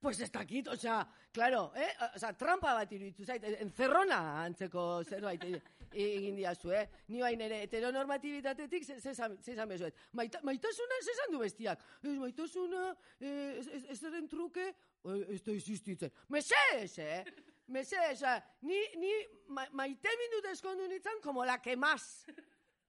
[0.00, 1.00] Pues ez dakit, osea,
[1.32, 1.88] claro, eh?
[2.14, 5.42] Osea, trampa bat iruditu zait, encerrona antzeko zerbait
[5.90, 6.84] egin diazu, eh?
[7.08, 9.94] Ni bain ere heteronormatibitatetik ze ze esan- ze esan bezuet.
[10.12, 11.82] Maita, maitasuna ze esan du bestiak.
[12.02, 14.68] Ez maitasuna, eh, ez, ez, ez truke,
[15.04, 16.12] eh, ez da existitzen.
[16.28, 17.24] Meses, eh?
[17.68, 19.10] Meses, osea, ni, ni
[19.52, 22.24] ma, maite mindut eskondu nintzen como la que más.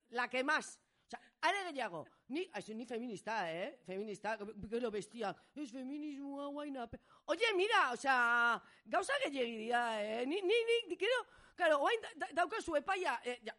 [0.10, 0.80] La que más.
[1.10, 3.80] Osa, are gehiago, ni, aizu, ni feminista, eh?
[3.86, 4.38] Feminista,
[4.70, 6.88] gero bestiak, ez feminismoa guaina.
[7.26, 10.26] Oye, mira, osea, gauza gehiagi dira, eh?
[10.28, 11.20] Ni, ni, ni, gero,
[11.58, 13.56] claro, oain da, da, daukazu epaia, eh, ja,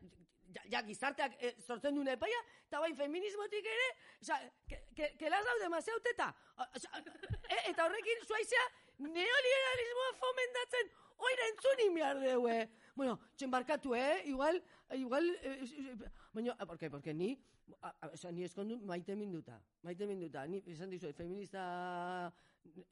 [0.54, 3.90] ja, ja, gizarteak eh, sortzen duen epaia, eta bain feminismotik ere,
[4.22, 4.40] osea,
[4.70, 6.30] ke, ke, ke las daude mazeuteta.
[6.68, 7.04] Osea,
[7.56, 8.66] e, eta horrekin zuaizea
[9.10, 12.66] neoliberalismoa fomendatzen, oira entzuni behar deu, eh?
[12.96, 14.22] Bueno, txenbarkatu, eh?
[14.30, 14.60] Igual,
[14.96, 17.32] igual, eh, eh, baina, ah, porque, porque ni,
[17.80, 21.62] a, a, osea, ni eskondu maite minduta, maite minduta, ni esan dizuet, feminista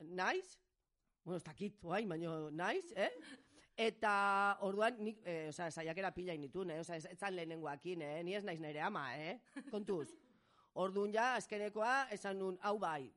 [0.00, 0.56] naiz,
[1.24, 3.10] bueno, ez dakit, oain, baina naiz, eh?
[3.78, 4.12] Eta
[4.66, 6.80] orduan, nik, eh, osea, saiakera pila initun, eh?
[6.82, 8.16] Ez, ez zan lehenengoakin, eh?
[8.26, 9.38] Ni ez naiz nire ama, eh?
[9.70, 10.08] Kontuz.
[10.78, 13.08] Orduan ja, azkenekoa, esan nun, hau bai,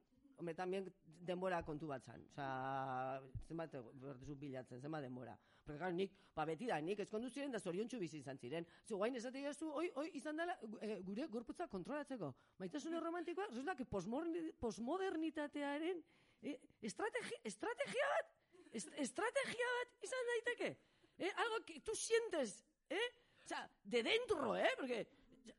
[0.41, 0.87] Hombre, también
[1.21, 2.23] denbora kontu bat zan.
[2.31, 5.35] Osa, zenbat bertezu bilatzen, zenbat denbora.
[5.61, 8.65] Porque, claro, nik, ba, beti da, nik ezkondu ziren da zoriontsu bizi izan ziren.
[8.87, 12.31] Zu, guain esate jazu, oi, oi, izan dela, eh, gure gorputza kontrolatzeko.
[12.57, 13.51] Maitasune romantikoa,
[13.93, 16.01] posmoderni- posmodernitatearen
[16.41, 18.35] eh, estrategi, estrategia bat,
[18.73, 20.75] est, estrategia bat izan daiteke.
[21.19, 23.09] Eh, algo que tú sientes, eh?
[23.45, 24.73] O sea, de dentro, eh?
[24.75, 25.05] Porque,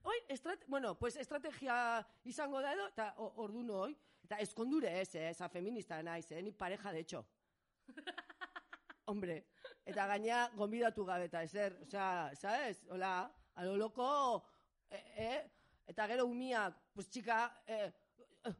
[0.05, 3.97] Oi, estrat bueno, pues estrategia izango da edo, eta ordu hoi,
[4.33, 7.26] eta eskondure ez, eh, eza feminista naiz, eh, ni pareja de hecho.
[9.07, 9.45] Hombre,
[9.85, 12.85] Eta gaina, gonbidatu gabe eta ezer, osea, ¿sabes?
[12.89, 14.45] Hola, a lo loco,
[14.91, 15.41] eh, eh?
[15.91, 17.91] Eta gero umiak, pues txika, eh,
[18.47, 18.53] eh,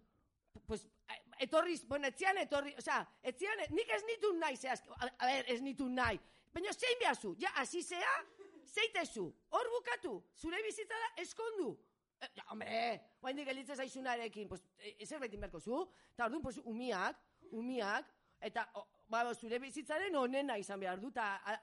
[0.67, 5.31] pues, eh, etorriz, bueno, etzian etorri, osea, etzian, nik ez nitu nahi, zehaz, a, a
[5.31, 6.19] ver, ez nitu nahi.
[6.53, 8.19] Baina zein behazu, ja, hasi zea,
[8.67, 11.77] zeitezu, hor bukatu, zure bizitza da eskondu.
[12.23, 12.79] Eh, ja, hombre,
[13.21, 15.81] guain dik elitzen zaizunarekin, pues, eh, ezer beti merko zu,
[16.13, 17.19] eta orduan, pues, umiak,
[17.51, 21.59] umiak, eta, o, ba, zure bizitzaren onena izan behar du, eta,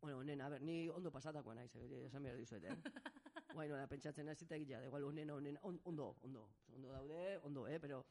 [0.00, 2.74] bueno, onena, a ber, ni ondo pasatakoa naiz, eh, esan behar dizuet, eh?
[3.54, 7.66] Guain, nola, pentsatzen hasita egitea, da, igual, onena, onena, on, ondo, ondo, ondo daude, ondo,
[7.68, 8.04] eh, pero...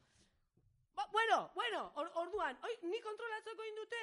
[0.94, 4.00] Ba, bueno, bueno, or, orduan, oi, ni kontrolatzeko indute?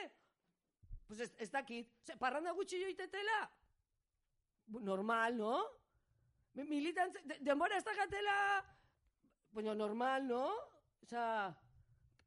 [1.07, 3.39] Pues ez, ez dakit, Ze, parranda gutxi joitetela?
[4.81, 5.55] Normal, no?
[6.55, 8.35] Mi- Militantze, de, denbora ez dakatela,
[9.51, 10.51] bueno, normal, no?
[11.03, 11.55] Osa,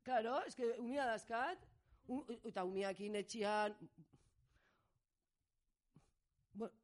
[0.02, 1.64] claro, es que umia dazkat,
[2.44, 3.74] eta umiakin etxian,
[6.52, 6.74] bueno,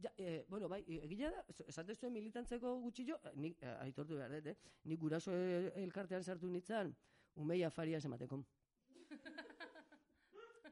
[0.00, 4.14] Ja, eh, bueno, bai, egila da, es- esaten zuen militantzeko gutxillo, eh, nik eh, aitortu
[4.14, 4.54] behar dut, eh?
[4.84, 6.92] Nik guraso el- elkartean sartu nitzan,
[7.34, 8.38] umei afaria emateko.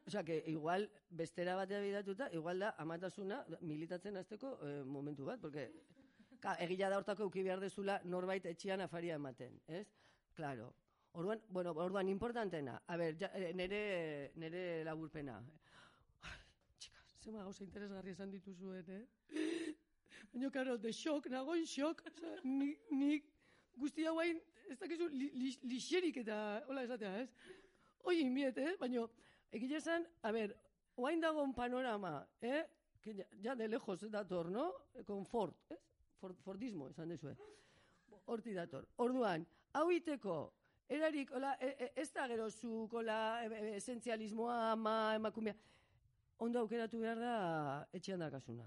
[0.06, 5.72] Osea, que igual bestera batea bidatuta, igual da amatasuna militatzen hasteko eh, momentu bat, porque
[6.40, 9.86] ka, egila da hortako euki behar dezula norbait etxian afaria ematen, ez?
[10.36, 10.72] Claro.
[11.16, 12.76] Orduan, bueno, orduan importantena.
[12.86, 15.38] A ber, ja, eh, nere, nere laburpena.
[16.78, 19.72] Txika, zema gauza interesgarri esan dituzuen, eh?
[20.32, 22.02] Baina, karo, de shock, nagoin shock.
[22.10, 23.32] Osea, nik, nik
[23.80, 26.36] guzti hauain, ez dakizu, li, li, lixerik eta,
[26.68, 27.56] hola esatea, ez?
[28.04, 28.76] Oi, inbiet, eh?
[28.80, 29.06] Baina,
[29.56, 30.52] egia esan, a ber,
[31.00, 32.66] oain dago un panorama, eh?
[33.00, 34.68] Que ya, ya de lejos dator, no?
[35.06, 35.80] Confort, ez?
[36.20, 37.36] Ford, Fordismo, esan dezue.
[38.26, 38.86] Horti dator.
[39.02, 39.44] Orduan,
[39.78, 40.36] hau iteko,
[40.88, 45.54] erarik, hola, e, e, ez da gero zuk, hola, e, e, esentzialismoa, ama, emakumea,
[46.38, 47.36] ondo aukeratu behar da
[47.92, 48.66] etxean dakasuna.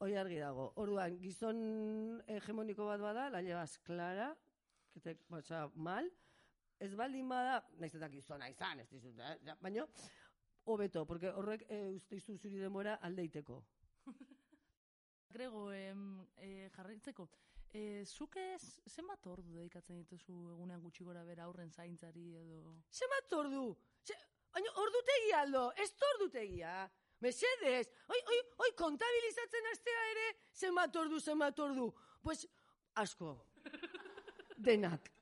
[0.00, 0.70] Hoi argi dago.
[0.80, 1.58] Orduan, gizon
[2.30, 4.30] hegemoniko bat bada, la llevas clara,
[4.94, 6.08] que te pasa mal,
[6.80, 9.54] ez baldin bada, naiz eta gizona izan, ez dizut, eh?
[9.60, 9.84] Baina,
[10.64, 13.62] hobeto, porque horrek e, uste izu zuri denbora aldeiteko.
[15.30, 17.28] Grego, em, e, jarraitzeko,
[17.72, 22.74] e, zuk ez, zenbat ordu dedikatzen dituzu egunean gutxi gora bera aurren zaintzari edo...
[22.90, 23.68] Zenbat ordu?
[24.02, 24.16] Ze,
[24.50, 26.74] baina ordutegi aldo, ez ordutegia.
[27.20, 30.26] Mesedez, oi, oi, oi, kontabilizatzen astea ere,
[30.56, 31.90] zenbat ordu, zenbat ordu.
[32.24, 32.46] Pues,
[32.98, 33.36] asko.
[34.68, 35.12] Denak.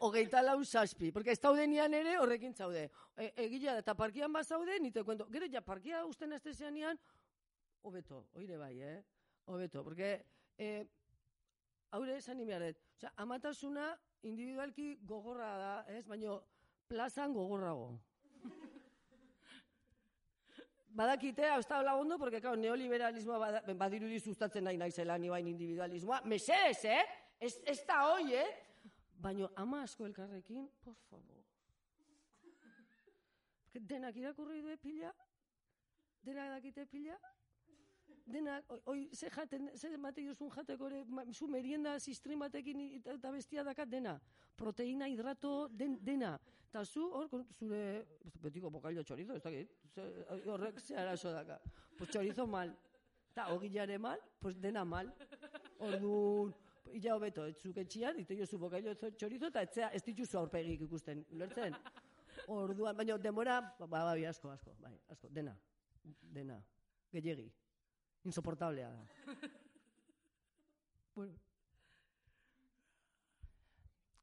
[0.00, 2.84] Hogeita lau zazpi, porque ez daudenian ere horrekin zaude.
[3.18, 5.26] E, egila da, eta parkian bat zaude, nite kuento.
[5.34, 7.00] Gero ja, parkia usten estezianian,
[7.82, 9.04] hobeto, oire bai, eh?
[9.46, 10.24] Hobeto, porque,
[10.58, 10.86] eh,
[11.90, 16.06] haure esan imiaret, osea, amatasuna individualki gogorra da, ez?
[16.06, 16.38] Baina
[16.88, 18.00] plazan gogorrago.
[20.98, 26.22] Badakite, hau hola ondo, porque, claro, neoliberalismoa badirudi sustatzen nahi naizela ni bain individualismoa.
[26.24, 27.04] Mesedez, eh?
[27.40, 28.48] Ez, ez da hoi, eh?
[29.18, 31.38] Baina ama asko elkarrekin, por favor.
[33.78, 35.12] Denak irakurri du pila?
[36.26, 37.18] Denak dakite pila?
[38.28, 43.62] Denak, oi, ze jaten, ze mate jozun jateko ere, zu merienda sistrin batekin eta, bestia
[43.64, 44.18] dakat dena.
[44.56, 46.34] Proteina, hidrato, den, dena.
[46.68, 48.04] Eta zu, hor, zure,
[48.42, 51.56] betiko bokailo txorizo, ez dakit, ze- horrek ze arazo daka.
[51.96, 52.74] Pues txorizo mal.
[53.32, 55.08] Eta ogilare mal, pues dena mal.
[55.78, 56.52] Orduan,
[56.92, 61.74] ila hobeto, etzuk etxian, ite jozu bokailo txorizo, eta etzea, ez dituzu aurpegik ikusten, ulertzen?
[62.48, 65.56] Orduan, baina demora, ba, ba, bai, asko, asko, bai, asko, dena,
[66.20, 66.60] dena,
[67.12, 67.48] gehiegi,
[68.24, 69.06] insoportablea da.
[71.14, 71.38] bueno,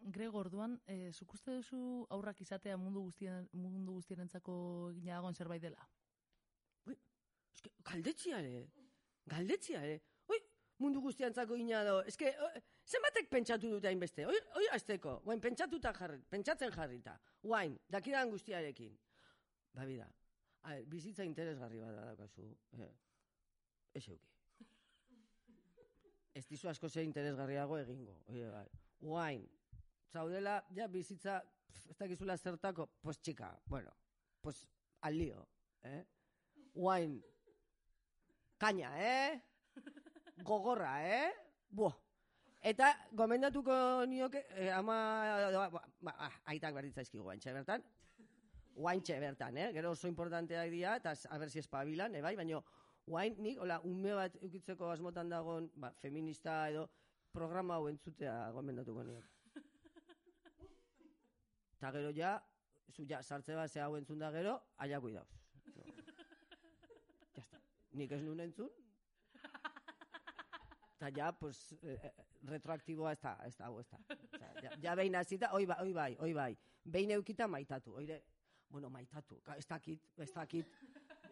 [0.06, 1.80] Grego, orduan, e, zuk uste duzu
[2.14, 4.56] aurrak izatea mundu guztien, mundu guztierentzako
[5.00, 5.88] gina dagoen zerbait dela?
[7.56, 8.66] eske, galdetxia ere,
[9.32, 10.00] galdetxia ere,
[10.32, 10.40] oi,
[10.84, 12.50] mundu guztiantzako ina do, eske, o,
[12.86, 18.94] zenbatek pentsatu dute hainbeste, oi, oi azteko, guain pentsatuta jarri, pentsatzen jarrita, guain, dakidan guztiarekin,
[19.74, 20.08] ba, bida,
[20.64, 22.92] a ver, bizitza interesgarri bat daukazu, eh,
[23.96, 24.32] ez euki.
[26.36, 28.68] Ez dizu asko ze interesgarriago egingo, oie, bai,
[29.00, 29.46] guain,
[30.12, 31.40] zaudela, ja, bizitza,
[31.72, 33.94] pf, ez dakizula zertako, pues txika, bueno,
[34.42, 34.66] pues
[35.08, 35.46] al lío,
[35.84, 36.02] eh?
[36.76, 37.22] Guain,
[38.60, 39.42] kaina, eh?
[40.44, 41.32] Gogorra, eh?
[41.70, 41.96] Buah.
[42.66, 44.96] Eta gomendatuko nioke, eh, ama,
[45.72, 47.84] ba, ba, aitak berditzaizki guaintxe bertan,
[48.76, 49.70] guaintxe bertan, eh?
[49.72, 52.36] Gero oso importanteak dira, eta a ber si espabilan, eh, bai?
[52.36, 52.60] Baina,
[53.06, 56.88] guain nik, hola, ume bat eukitzeko asmotan dagon, ba, feminista edo,
[57.36, 59.32] programa hau entzutea gomendatuko nioke.
[61.76, 62.38] Eta gero ja,
[62.96, 65.28] zu ja sartze bat ze hau entzun da gero, aia kuidauz.
[67.36, 67.60] ya está.
[67.94, 68.70] Nik ez nun entzun.
[70.96, 72.12] Eta ja, pues, eh, eh,
[72.48, 73.98] retroaktiboa ez da, ez da, hau ez da.
[74.64, 76.58] Ja, ja behin hasita, oi bai, oi bai, oi bai.
[76.86, 78.22] Behin eukita maitatu, oire,
[78.70, 80.72] bueno, maitatu, ez dakit, ez dakit,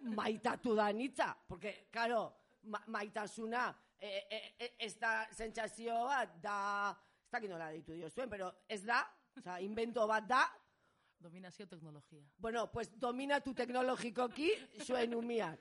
[0.03, 2.33] maitatu da nitza, porque, karo,
[2.63, 6.57] ma, maitasuna, e, e, ez da sentsazio bat, da,
[7.25, 9.03] ez dakit nola ditu dio zuen, pero ez da,
[9.37, 10.43] oza, invento bat da,
[11.23, 12.21] Dominazio teknologia.
[12.37, 14.49] bueno, pues dominatu teknologikoki
[14.83, 15.59] zuen umiak.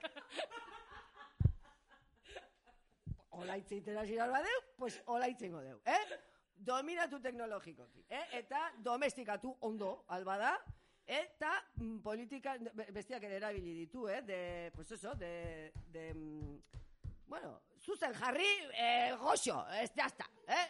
[3.30, 6.18] Ola itzeiten hasi badeu, pues ola itzengo deu, eh?
[6.56, 8.26] Dominatu teknologikoki, eh?
[8.32, 10.58] Eta domestikatu ondo, albada,
[11.06, 14.20] eta mm, politika, be- bestiak ere erabili ditu, eh?
[14.22, 16.58] De, pues eso, de, de, mm,
[17.26, 18.46] bueno, zuzen jarri,
[18.76, 20.66] eh, goxo, ez jazta, eh?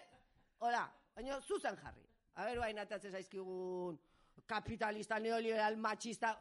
[0.59, 2.07] Hola, baina zuzen jarri.
[2.35, 3.99] A ber, bain atatzen zaizkigun
[4.47, 6.33] kapitalista, neoliberal, machista,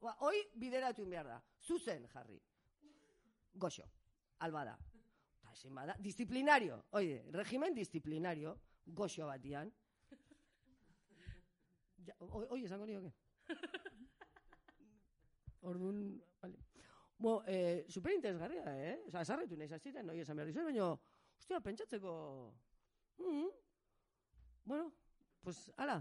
[0.00, 1.40] ba, hoi bideratu behar da.
[1.60, 2.38] Zuzen jarri.
[3.54, 3.84] Goxo,
[4.40, 4.76] albada.
[5.42, 9.70] Ta ezin bada, disciplinario, oide, regimen disciplinario, goxo batian.
[12.06, 13.12] Ja, oi, oi, esango nioke.
[15.70, 16.58] Orduan, vale.
[17.18, 18.96] Bo, eh, superinteresgarria, eh?
[19.08, 20.94] Osa, esarretu nahi zaziren, noi esan behar dizuen, baina,
[21.38, 22.14] ostia, pentsatzeko...
[23.22, 23.52] Mm
[24.64, 24.94] Bueno,
[25.42, 25.98] pues, ala,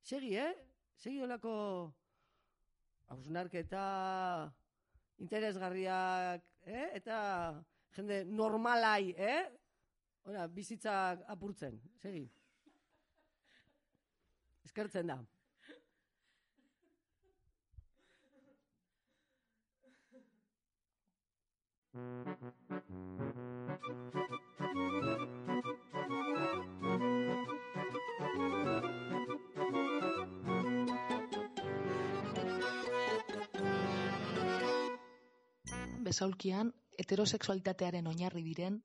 [0.00, 0.54] segi, eh?
[0.96, 1.52] Segi olako
[3.12, 3.82] hausnarketa
[5.20, 6.86] interesgarriak, eh?
[6.96, 7.18] Eta
[7.96, 9.42] jende normalai, eh?
[10.28, 12.24] Ora, bizitzak apurtzen, segi.
[14.64, 15.20] Eskertzen da.
[36.08, 38.78] Besaulkian, heterosexualitatearen oinarri diren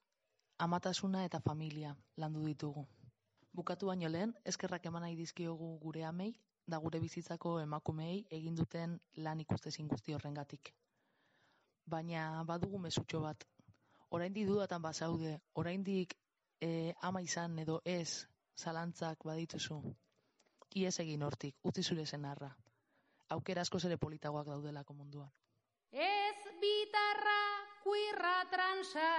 [0.66, 1.94] amatasuna eta familia
[2.24, 2.84] landu ditugu.
[3.54, 6.34] Bukatu baino lehen, eskerrak eman nahi dizkiogu gure amei,
[6.68, 8.98] da gure bizitzako emakumeei egin duten
[9.28, 10.74] lan ikustezin guzti horrengatik.
[11.86, 13.44] Baina badugu mesutxo bat.
[14.10, 16.14] Oraindik dudatan bazaude, oraindik
[16.62, 18.28] e, ama izan edo ez
[18.58, 19.80] zalantzak badituzu.
[20.76, 22.50] Iez egin hortik, utzi zure senarra.
[23.36, 25.32] Aukera askoz ere politagoak daudelako munduan.
[25.92, 27.42] Ez bitarra,
[27.84, 29.10] kuirra transa,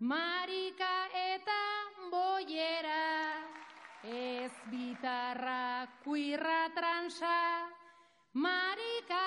[0.00, 1.60] marika eta
[2.10, 3.04] boiera.
[4.04, 7.36] Ez bitarra, kuirra transa,
[8.34, 9.22] marika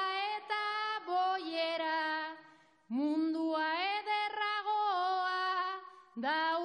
[6.20, 6.57] Thou